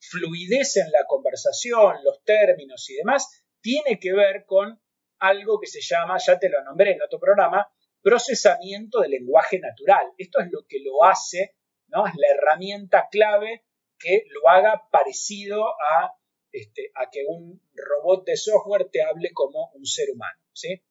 fluidez 0.00 0.76
en 0.76 0.90
la 0.90 1.04
conversación, 1.06 1.96
los 2.04 2.22
términos 2.24 2.88
y 2.90 2.94
demás, 2.96 3.44
tiene 3.60 3.98
que 3.98 4.12
ver 4.12 4.44
con 4.46 4.80
algo 5.18 5.58
que 5.60 5.66
se 5.66 5.80
llama, 5.80 6.18
ya 6.18 6.38
te 6.38 6.48
lo 6.48 6.62
nombré 6.62 6.92
en 6.92 7.02
otro 7.02 7.18
programa, 7.18 7.70
procesamiento 8.02 9.00
de 9.00 9.08
lenguaje 9.08 9.58
natural. 9.58 10.06
Esto 10.18 10.40
es 10.40 10.48
lo 10.50 10.64
que 10.68 10.78
lo 10.80 11.04
hace, 11.04 11.56
¿no? 11.88 12.06
Es 12.06 12.14
la 12.16 12.28
herramienta 12.28 13.08
clave 13.10 13.64
que 13.98 14.24
lo 14.28 14.48
haga 14.48 14.88
parecido 14.90 15.66
a, 15.66 16.14
este, 16.52 16.90
a 16.94 17.10
que 17.10 17.24
un 17.26 17.60
robot 17.74 18.24
de 18.26 18.36
software 18.36 18.88
te 18.90 19.02
hable 19.02 19.32
como 19.32 19.70
un 19.74 19.84
ser 19.86 20.10
humano, 20.10 20.38
¿sí? 20.52 20.82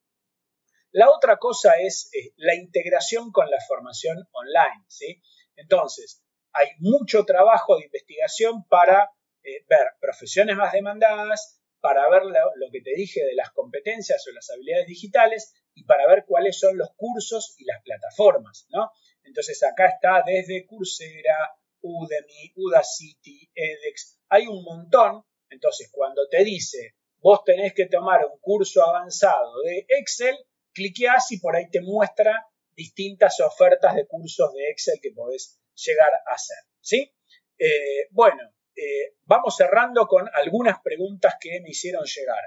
La 0.95 1.11
otra 1.11 1.35
cosa 1.35 1.73
es 1.73 2.09
eh, 2.13 2.31
la 2.37 2.55
integración 2.55 3.33
con 3.33 3.49
la 3.51 3.59
formación 3.67 4.17
online, 4.31 4.85
¿sí? 4.87 5.21
Entonces, 5.57 6.23
hay 6.53 6.69
mucho 6.79 7.25
trabajo 7.25 7.75
de 7.75 7.83
investigación 7.83 8.65
para 8.69 9.11
eh, 9.43 9.65
ver 9.67 9.89
profesiones 9.99 10.55
más 10.55 10.71
demandadas, 10.71 11.59
para 11.81 12.09
ver 12.09 12.23
lo, 12.23 12.71
que 12.71 12.79
te 12.79 12.95
dije 12.95 13.25
de 13.25 13.35
las 13.35 13.51
competencias 13.51 14.25
o 14.25 14.31
las 14.31 14.49
habilidades 14.49 14.87
digitales 14.87 15.53
y 15.73 15.83
para 15.83 16.07
ver 16.07 16.23
cuáles 16.25 16.57
son 16.57 16.77
los 16.77 16.87
cursos 16.95 17.55
y 17.57 17.65
las 17.65 17.83
plataformas, 17.83 18.65
¿no? 18.69 18.89
Entonces 19.23 19.61
acá 19.63 19.87
está 19.87 20.23
desde 20.25 20.65
Coursera, 20.65 21.57
Udemy, 21.81 22.53
Udacity, 22.55 23.51
edX, 23.53 24.21
hay 24.29 24.47
un 24.47 24.63
montón. 24.63 25.25
Entonces 25.49 25.89
cuando 25.91 26.25
te 26.29 26.45
dice, 26.45 26.95
vos 27.17 27.43
tenés 27.43 27.73
que 27.73 27.87
tomar 27.87 28.25
un 28.25 28.39
curso 28.39 28.81
avanzado 28.81 29.61
de 29.63 29.85
Excel, 29.89 30.37
cliqueás 30.75 31.31
y 31.31 31.39
por 31.39 31.55
ahí 31.55 31.69
te 31.71 31.81
muestra 31.81 32.45
distintas 32.75 33.39
ofertas 33.39 33.95
de 33.95 34.05
cursos 34.05 34.53
de 34.53 34.69
Excel 34.69 34.99
que 35.01 35.11
podés 35.11 35.59
llegar 35.73 36.11
a 36.27 36.33
hacer, 36.33 36.57
¿sí? 36.81 37.13
Eh, 37.57 38.07
bueno, 38.11 38.41
eh, 38.75 39.15
vamos 39.23 39.55
cerrando 39.55 40.05
con 40.07 40.29
algunas 40.33 40.81
preguntas 40.83 41.35
que 41.39 41.61
me 41.61 41.69
hicieron 41.69 42.03
llegar. 42.05 42.43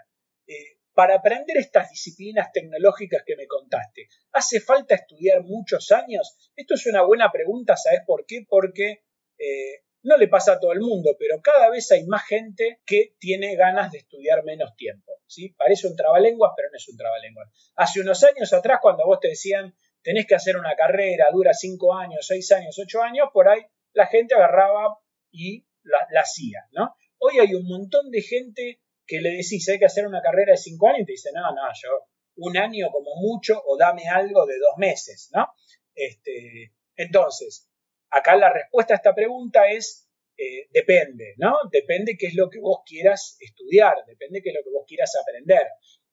Eh, 0.46 0.78
para 0.92 1.16
aprender 1.16 1.56
estas 1.56 1.90
disciplinas 1.90 2.50
tecnológicas 2.52 3.22
que 3.24 3.36
me 3.36 3.46
contaste, 3.46 4.08
¿hace 4.32 4.60
falta 4.60 4.96
estudiar 4.96 5.42
muchos 5.42 5.92
años? 5.92 6.52
Esto 6.56 6.74
es 6.74 6.86
una 6.86 7.02
buena 7.02 7.30
pregunta, 7.30 7.76
¿sabes 7.76 8.00
por 8.04 8.26
qué? 8.26 8.44
Porque 8.48 9.04
no 10.02 10.16
le 10.16 10.26
pasa 10.26 10.54
a 10.54 10.58
todo 10.58 10.72
el 10.72 10.80
mundo, 10.80 11.14
pero 11.16 11.40
cada 11.40 11.70
vez 11.70 11.92
hay 11.92 12.04
más 12.04 12.26
gente 12.26 12.80
que 12.84 13.14
tiene 13.20 13.54
ganas 13.54 13.92
de 13.92 13.98
estudiar 13.98 14.42
menos 14.42 14.74
tiempo. 14.74 15.17
Parece 15.56 15.86
un 15.86 15.96
trabalenguas, 15.96 16.52
pero 16.56 16.68
no 16.70 16.76
es 16.76 16.88
un 16.88 16.96
trabalenguas. 16.96 17.48
Hace 17.76 18.00
unos 18.00 18.22
años 18.24 18.52
atrás, 18.52 18.78
cuando 18.82 19.04
vos 19.06 19.20
te 19.20 19.28
decían 19.28 19.74
tenés 20.02 20.26
que 20.26 20.34
hacer 20.34 20.56
una 20.56 20.74
carrera, 20.74 21.26
dura 21.32 21.52
cinco 21.52 21.94
años, 21.94 22.26
seis 22.26 22.50
años, 22.52 22.78
ocho 22.78 23.02
años, 23.02 23.28
por 23.32 23.48
ahí 23.48 23.60
la 23.92 24.06
gente 24.06 24.34
agarraba 24.34 24.98
y 25.30 25.66
la, 25.82 26.06
la 26.10 26.20
hacía, 26.22 26.60
¿no? 26.72 26.94
Hoy 27.18 27.38
hay 27.40 27.54
un 27.54 27.66
montón 27.66 28.10
de 28.10 28.22
gente 28.22 28.80
que 29.06 29.20
le 29.20 29.30
decís, 29.30 29.68
hay 29.68 29.78
que 29.78 29.86
hacer 29.86 30.06
una 30.06 30.22
carrera 30.22 30.52
de 30.52 30.58
cinco 30.58 30.88
años, 30.88 31.00
y 31.00 31.06
te 31.06 31.12
dice, 31.12 31.30
no, 31.34 31.42
no, 31.54 31.62
yo 31.74 31.88
un 32.36 32.56
año 32.56 32.88
como 32.90 33.16
mucho 33.16 33.60
o 33.66 33.76
dame 33.76 34.08
algo 34.08 34.46
de 34.46 34.58
dos 34.58 34.76
meses, 34.76 35.30
¿no? 35.34 35.48
Este, 35.94 36.72
entonces, 36.94 37.68
acá 38.10 38.36
la 38.36 38.52
respuesta 38.52 38.94
a 38.94 38.96
esta 38.96 39.14
pregunta 39.14 39.68
es, 39.68 40.07
eh, 40.38 40.68
depende, 40.70 41.34
¿no? 41.38 41.56
Depende 41.70 42.16
qué 42.16 42.28
es 42.28 42.34
lo 42.34 42.48
que 42.48 42.60
vos 42.60 42.82
quieras 42.86 43.36
estudiar, 43.40 43.96
depende 44.06 44.40
qué 44.40 44.50
es 44.50 44.54
lo 44.54 44.62
que 44.62 44.70
vos 44.70 44.84
quieras 44.86 45.12
aprender. 45.20 45.66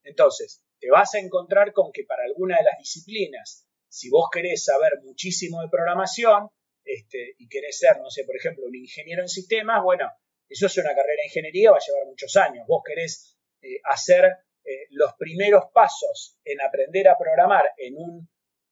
Entonces, 0.04 0.64
te 0.80 0.90
vas 0.90 1.14
a 1.14 1.20
encontrar 1.20 1.74
con 1.74 1.92
que 1.92 2.06
para 2.06 2.24
alguna 2.24 2.58
de 2.58 2.64
las 2.64 2.78
disciplinas, 2.80 3.68
si 3.88 4.10
vos 4.10 4.28
querés 4.32 4.66
saber 4.66 4.94
muchísimo 5.04 5.62
de 5.62 5.70
programación, 5.70 6.50
este, 6.84 7.36
y 7.38 7.48
querés 7.48 7.78
ser, 7.78 8.00
no 8.00 8.10
sé, 8.10 8.24
por 8.24 8.36
ejemplo, 8.36 8.66
un 8.66 8.76
ingeniero 8.76 9.22
en 9.22 9.30
sistemas, 9.30 9.84
bueno, 9.84 10.10
eso 10.50 10.66
es 10.66 10.78
una 10.78 10.96
carrera 10.96 11.22
de 11.22 11.28
ingeniería, 11.28 11.72
va 11.72 11.78
a 11.78 11.86
llevar 11.86 12.08
muchos 12.08 12.36
años. 12.36 12.66
Vos 12.68 12.82
querés 12.84 13.38
eh, 13.62 13.80
hacer 13.84 14.26
eh, 14.64 14.88
los 14.90 15.14
primeros 15.20 15.66
pasos 15.72 16.40
en 16.44 16.62
aprender 16.62 17.08
a 17.08 17.18
programar 17.18 17.70
en 17.78 17.96
un, 17.98 18.30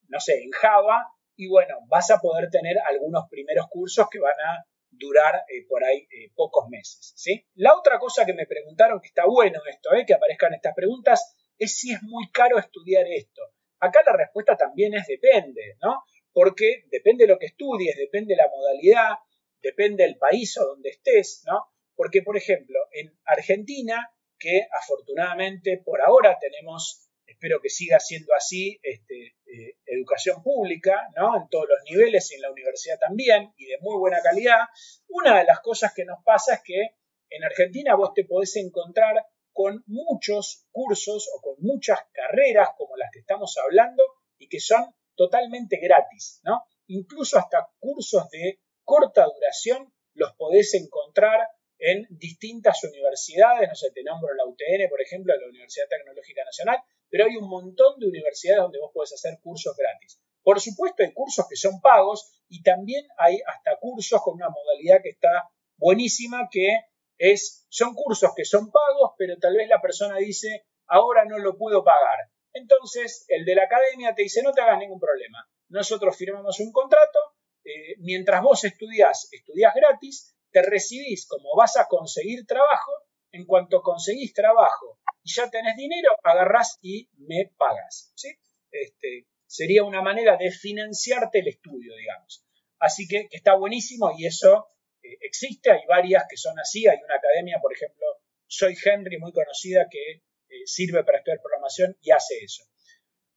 no 0.07 0.19
sé, 0.19 0.41
en 0.43 0.51
Java, 0.51 1.07
y 1.35 1.47
bueno, 1.47 1.77
vas 1.89 2.09
a 2.11 2.19
poder 2.19 2.49
tener 2.49 2.77
algunos 2.87 3.23
primeros 3.29 3.67
cursos 3.69 4.07
que 4.11 4.19
van 4.19 4.39
a 4.39 4.65
durar 4.97 5.43
eh, 5.49 5.65
por 5.67 5.83
ahí 5.83 6.07
pocos 6.35 6.67
meses, 6.69 7.13
¿sí? 7.15 7.45
La 7.55 7.75
otra 7.75 7.99
cosa 7.99 8.25
que 8.25 8.33
me 8.33 8.45
preguntaron, 8.45 8.99
que 9.01 9.07
está 9.07 9.25
bueno 9.25 9.59
esto, 9.69 9.89
que 10.05 10.13
aparezcan 10.13 10.53
estas 10.53 10.73
preguntas, 10.73 11.35
es 11.57 11.77
si 11.77 11.91
es 11.93 12.01
muy 12.03 12.29
caro 12.31 12.57
estudiar 12.57 13.05
esto. 13.07 13.41
Acá 13.79 14.01
la 14.05 14.15
respuesta 14.15 14.55
también 14.55 14.93
es 14.93 15.07
depende, 15.07 15.77
¿no? 15.81 16.03
Porque 16.31 16.85
depende 16.89 17.25
de 17.25 17.33
lo 17.33 17.39
que 17.39 17.47
estudies, 17.47 17.95
depende 17.97 18.33
de 18.33 18.37
la 18.37 18.49
modalidad, 18.49 19.17
depende 19.61 20.03
del 20.03 20.17
país 20.17 20.57
o 20.57 20.65
donde 20.65 20.89
estés, 20.89 21.43
¿no? 21.45 21.67
Porque, 21.95 22.21
por 22.21 22.37
ejemplo, 22.37 22.79
en 22.91 23.13
Argentina, 23.25 24.09
que 24.39 24.67
afortunadamente 24.71 25.81
por 25.83 26.01
ahora 26.01 26.37
tenemos, 26.39 27.09
espero 27.25 27.59
que 27.61 27.69
siga 27.69 27.99
siendo 27.99 28.33
así, 28.35 28.79
este, 28.81 29.35
eh, 29.45 29.77
educación 29.85 30.41
pública, 30.43 31.09
¿no? 31.15 31.37
En 31.37 31.49
todos 31.49 31.67
los 31.69 31.79
niveles 31.89 32.31
y 32.31 32.35
en 32.35 32.41
la 32.41 32.51
universidad 32.51 32.99
también, 32.99 33.53
y 33.57 33.65
de 33.65 33.77
muy 33.81 33.97
buena 33.97 34.21
calidad, 34.21 34.59
una 35.07 35.37
de 35.39 35.45
las 35.45 35.59
cosas 35.59 35.93
que 35.93 36.05
nos 36.05 36.23
pasa 36.23 36.55
es 36.55 36.61
que 36.63 36.95
en 37.29 37.43
Argentina 37.43 37.95
vos 37.95 38.13
te 38.13 38.25
podés 38.25 38.55
encontrar 38.57 39.25
con 39.51 39.83
muchos 39.87 40.67
cursos 40.71 41.29
o 41.35 41.41
con 41.41 41.55
muchas 41.59 41.99
carreras 42.11 42.69
como 42.77 42.97
las 42.97 43.09
que 43.11 43.19
estamos 43.19 43.55
hablando 43.63 44.03
y 44.37 44.49
que 44.49 44.59
son 44.59 44.83
totalmente 45.15 45.77
gratis, 45.77 46.41
¿no? 46.43 46.63
Incluso 46.87 47.37
hasta 47.37 47.69
cursos 47.79 48.29
de 48.29 48.59
corta 48.83 49.25
duración 49.25 49.93
los 50.15 50.33
podés 50.33 50.73
encontrar 50.73 51.47
en 51.77 52.07
distintas 52.09 52.83
universidades, 52.83 53.67
no 53.67 53.75
sé, 53.75 53.91
te 53.91 54.03
nombro 54.03 54.33
la 54.35 54.45
UTN, 54.45 54.89
por 54.89 55.01
ejemplo, 55.01 55.33
la 55.35 55.47
Universidad 55.47 55.87
Tecnológica 55.89 56.43
Nacional, 56.45 56.79
pero 57.13 57.25
hay 57.25 57.37
un 57.37 57.47
montón 57.47 57.99
de 57.99 58.07
universidades 58.07 58.63
donde 58.63 58.79
vos 58.79 58.89
podés 58.91 59.13
hacer 59.13 59.37
cursos 59.39 59.77
gratis. 59.77 60.19
Por 60.41 60.59
supuesto, 60.59 61.03
hay 61.03 61.13
cursos 61.13 61.45
que 61.47 61.55
son 61.55 61.79
pagos 61.79 62.41
y 62.49 62.63
también 62.63 63.05
hay 63.19 63.37
hasta 63.45 63.77
cursos 63.79 64.19
con 64.23 64.33
una 64.33 64.49
modalidad 64.49 64.97
que 65.03 65.09
está 65.09 65.47
buenísima, 65.77 66.49
que 66.49 66.75
es, 67.19 67.67
son 67.69 67.93
cursos 67.93 68.31
que 68.35 68.43
son 68.45 68.71
pagos, 68.71 69.11
pero 69.15 69.37
tal 69.37 69.55
vez 69.55 69.69
la 69.69 69.79
persona 69.79 70.17
dice, 70.17 70.65
ahora 70.87 71.23
no 71.25 71.37
lo 71.37 71.55
puedo 71.55 71.83
pagar. 71.83 72.17
Entonces, 72.51 73.25
el 73.27 73.45
de 73.45 73.57
la 73.57 73.65
academia 73.65 74.15
te 74.15 74.23
dice, 74.23 74.41
no 74.41 74.51
te 74.51 74.61
hagas 74.61 74.79
ningún 74.79 74.99
problema. 74.99 75.47
Nosotros 75.69 76.17
firmamos 76.17 76.59
un 76.61 76.71
contrato, 76.71 77.19
eh, 77.63 77.93
mientras 77.99 78.41
vos 78.41 78.63
estudiás, 78.63 79.29
estudiás 79.31 79.75
gratis, 79.75 80.35
te 80.49 80.63
recibís 80.63 81.27
como 81.27 81.55
vas 81.55 81.77
a 81.77 81.87
conseguir 81.87 82.47
trabajo, 82.47 82.91
en 83.31 83.45
cuanto 83.45 83.83
conseguís 83.83 84.33
trabajo 84.33 84.97
y 85.23 85.33
ya 85.33 85.49
tenés 85.49 85.75
dinero, 85.75 86.11
agarrás 86.23 86.77
y 86.81 87.09
me 87.17 87.51
pagas. 87.57 88.11
¿sí? 88.15 88.29
Este, 88.71 89.27
sería 89.47 89.83
una 89.83 90.01
manera 90.01 90.37
de 90.37 90.51
financiarte 90.51 91.39
el 91.39 91.47
estudio, 91.47 91.95
digamos. 91.95 92.45
Así 92.79 93.07
que, 93.07 93.27
está 93.31 93.55
buenísimo 93.55 94.11
y 94.17 94.25
eso 94.25 94.67
eh, 95.01 95.17
existe, 95.21 95.71
hay 95.71 95.85
varias 95.87 96.25
que 96.29 96.37
son 96.37 96.59
así, 96.59 96.87
hay 96.87 96.97
una 97.03 97.15
academia, 97.15 97.59
por 97.61 97.73
ejemplo, 97.73 98.05
Soy 98.47 98.75
Henry, 98.83 99.17
muy 99.17 99.31
conocida, 99.31 99.87
que 99.89 100.11
eh, 100.11 100.21
sirve 100.65 101.03
para 101.03 101.19
estudiar 101.19 101.41
programación 101.41 101.97
y 102.01 102.11
hace 102.11 102.37
eso. 102.43 102.63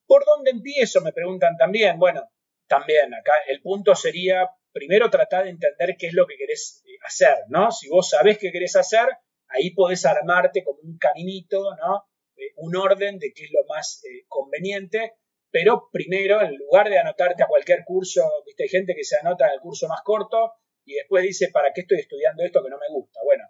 ¿Por 0.05 0.23
dónde 0.25 0.51
empiezo? 0.51 1.01
Me 1.01 1.11
preguntan 1.11 1.57
también. 1.57 1.97
Bueno, 1.97 2.29
también 2.67 3.13
acá 3.13 3.33
el 3.47 3.61
punto 3.61 3.95
sería 3.95 4.49
primero 4.71 5.09
tratar 5.09 5.45
de 5.45 5.51
entender 5.51 5.95
qué 5.97 6.07
es 6.07 6.13
lo 6.13 6.27
que 6.27 6.37
querés 6.37 6.83
eh, 6.85 6.97
hacer, 7.03 7.45
¿no? 7.49 7.71
Si 7.71 7.89
vos 7.89 8.09
sabés 8.09 8.37
qué 8.37 8.51
querés 8.51 8.75
hacer, 8.75 9.07
ahí 9.49 9.71
podés 9.71 10.05
armarte 10.05 10.63
como 10.63 10.79
un 10.81 10.97
caminito, 10.97 11.75
¿no? 11.75 12.05
Eh, 12.35 12.53
un 12.57 12.75
orden 12.75 13.19
de 13.19 13.33
qué 13.33 13.45
es 13.45 13.51
lo 13.51 13.65
más 13.67 14.01
eh, 14.05 14.25
conveniente, 14.27 15.13
pero 15.51 15.89
primero, 15.91 16.41
en 16.41 16.55
lugar 16.55 16.89
de 16.89 16.99
anotarte 16.99 17.43
a 17.43 17.47
cualquier 17.47 17.83
curso, 17.85 18.21
viste, 18.45 18.63
hay 18.63 18.69
gente 18.69 18.93
que 18.95 19.03
se 19.03 19.17
anota 19.17 19.47
en 19.47 19.53
el 19.53 19.59
curso 19.59 19.87
más 19.87 20.01
corto 20.03 20.53
y 20.85 20.93
después 20.93 21.23
dice, 21.23 21.49
¿para 21.51 21.71
qué 21.73 21.81
estoy 21.81 21.99
estudiando 21.99 22.43
esto 22.43 22.63
que 22.63 22.69
no 22.69 22.77
me 22.77 22.93
gusta? 22.93 23.19
Bueno, 23.23 23.43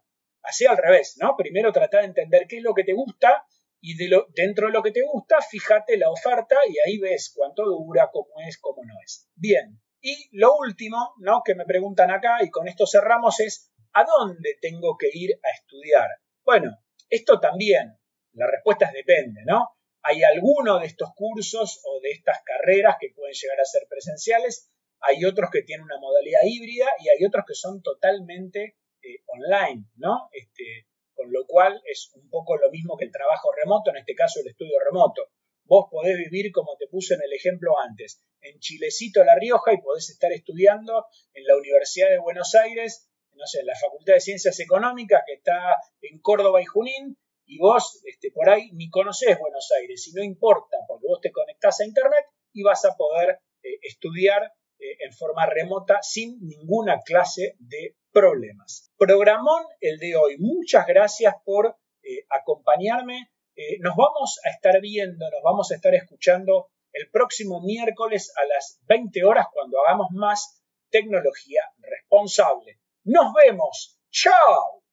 así 0.44 0.66
al 0.66 0.78
revés, 0.78 1.18
¿no? 1.20 1.36
Primero 1.36 1.72
tratar 1.72 2.02
de 2.02 2.08
entender 2.08 2.46
qué 2.48 2.58
es 2.58 2.64
lo 2.64 2.74
que 2.74 2.84
te 2.84 2.94
gusta 2.94 3.46
y 3.82 3.96
de 3.96 4.24
dentro 4.36 4.68
de 4.68 4.74
lo 4.74 4.82
que 4.82 4.92
te 4.92 5.02
gusta, 5.02 5.42
fíjate 5.42 5.98
la 5.98 6.10
oferta 6.10 6.56
y 6.68 6.76
ahí 6.80 6.98
ves 6.98 7.32
cuánto 7.36 7.64
dura, 7.66 8.10
cómo 8.12 8.40
es, 8.48 8.58
cómo 8.58 8.84
no 8.84 8.94
es. 9.04 9.30
Bien, 9.36 9.80
y 10.02 10.30
lo 10.32 10.56
último, 10.58 11.14
¿no? 11.20 11.42
Que 11.44 11.56
me 11.56 11.66
preguntan 11.66 12.12
acá, 12.12 12.44
y 12.44 12.50
con 12.50 12.68
esto 12.68 12.86
cerramos, 12.88 13.40
es 13.40 13.72
¿a 13.94 14.04
dónde 14.04 14.58
tengo 14.62 14.98
que 14.98 15.10
ir 15.14 15.40
a 15.44 15.50
estudiar? 15.50 16.08
Bueno, 16.44 16.78
esto 17.10 17.40
también, 17.40 17.98
la 18.34 18.48
respuesta 18.48 18.86
es 18.86 18.94
depende, 18.94 19.42
¿no? 19.46 19.70
Hay 20.04 20.24
algunos 20.24 20.82
de 20.82 20.88
estos 20.88 21.10
cursos 21.16 21.82
o 21.86 22.00
de 22.02 22.12
estas 22.12 22.38
carreras 22.44 22.98
que 23.00 23.10
pueden 23.16 23.34
llegar 23.34 23.60
a 23.60 23.66
ser 23.66 23.88
presenciales, 23.90 24.72
hay 25.02 25.26
otros 25.26 25.50
que 25.52 25.62
tienen 25.62 25.86
una 25.86 26.00
modalidad 26.00 26.42
híbrida 26.46 26.88
y 27.00 27.10
hay 27.10 27.26
otros 27.26 27.46
que 27.48 27.54
son 27.54 27.82
totalmente 27.82 28.78
eh, 29.02 29.22
online, 29.28 29.86
¿no? 29.96 30.30
Este, 30.32 30.88
con 31.14 31.32
lo 31.32 31.46
cual 31.46 31.82
es 31.86 32.12
un 32.14 32.30
poco 32.30 32.58
lo 32.58 32.70
mismo 32.72 32.98
que 32.98 33.06
el 33.06 33.12
trabajo 33.12 33.50
remoto, 33.52 33.92
en 33.92 33.98
este 33.98 34.16
caso 34.16 34.40
el 34.40 34.48
estudio 34.48 34.80
remoto. 34.84 35.30
Vos 35.66 35.88
podés 35.92 36.18
vivir, 36.18 36.52
como 36.52 36.78
te 36.78 36.88
puse 36.88 37.16
en 37.16 37.22
el 37.24 37.34
ejemplo 37.34 37.78
antes, 37.78 38.22
en 38.42 38.60
Chilecito, 38.60 39.24
La 39.24 39.36
Rioja, 39.36 39.74
y 39.74 39.82
podés 39.82 40.10
estar 40.10 40.32
estudiando 40.32 41.06
en 41.34 41.46
la 41.46 41.58
Universidad 41.58 42.10
de 42.10 42.20
Buenos 42.20 42.56
Aires, 42.56 43.10
no 43.38 43.46
sé, 43.46 43.64
la 43.64 43.76
Facultad 43.76 44.14
de 44.14 44.20
Ciencias 44.20 44.60
Económicas, 44.60 45.24
que 45.26 45.34
está 45.34 45.76
en 46.02 46.20
Córdoba 46.20 46.62
y 46.62 46.66
Junín, 46.66 47.18
y 47.46 47.58
vos 47.60 48.02
este, 48.04 48.32
por 48.32 48.50
ahí 48.50 48.70
ni 48.74 48.90
conocés 48.90 49.40
Buenos 49.40 49.72
Aires, 49.80 50.08
y 50.08 50.14
no 50.14 50.24
importa, 50.24 50.78
porque 50.88 51.06
vos 51.08 51.22
te 51.22 51.32
conectás 51.32 51.80
a 51.80 51.86
Internet 51.86 52.26
y 52.52 52.64
vas 52.64 52.84
a 52.86 52.96
poder 52.96 53.40
eh, 53.64 53.80
estudiar 53.84 54.52
eh, 54.80 54.98
en 55.06 55.14
forma 55.14 55.46
remota 55.46 56.00
sin 56.02 56.40
ninguna 56.42 57.00
clase 57.06 57.56
de 57.60 57.96
problemas. 58.12 58.92
Programón 58.98 59.64
el 59.80 59.98
de 59.98 60.16
hoy. 60.16 60.38
Muchas 60.40 60.86
gracias 60.88 61.36
por 61.46 61.78
eh, 62.04 62.26
acompañarme. 62.30 63.32
Nos 63.80 63.96
vamos 63.96 64.40
a 64.46 64.52
estar 64.52 64.80
viendo, 64.82 65.28
nos 65.32 65.42
vamos 65.44 65.72
a 65.72 65.76
estar 65.76 65.96
escuchando 65.96 66.70
el 66.94 67.10
próximo 67.10 67.60
miércoles 67.60 68.32
a 68.36 68.46
las 68.46 68.80
20 68.84 69.24
horas 69.24 69.48
cuando 69.52 69.80
hagamos 69.82 70.10
más 70.12 70.64
tecnología 70.92 71.62
responsable. 71.80 72.80
Nos 73.08 73.32
vemos. 73.34 73.98
¡Chao! 74.12 74.84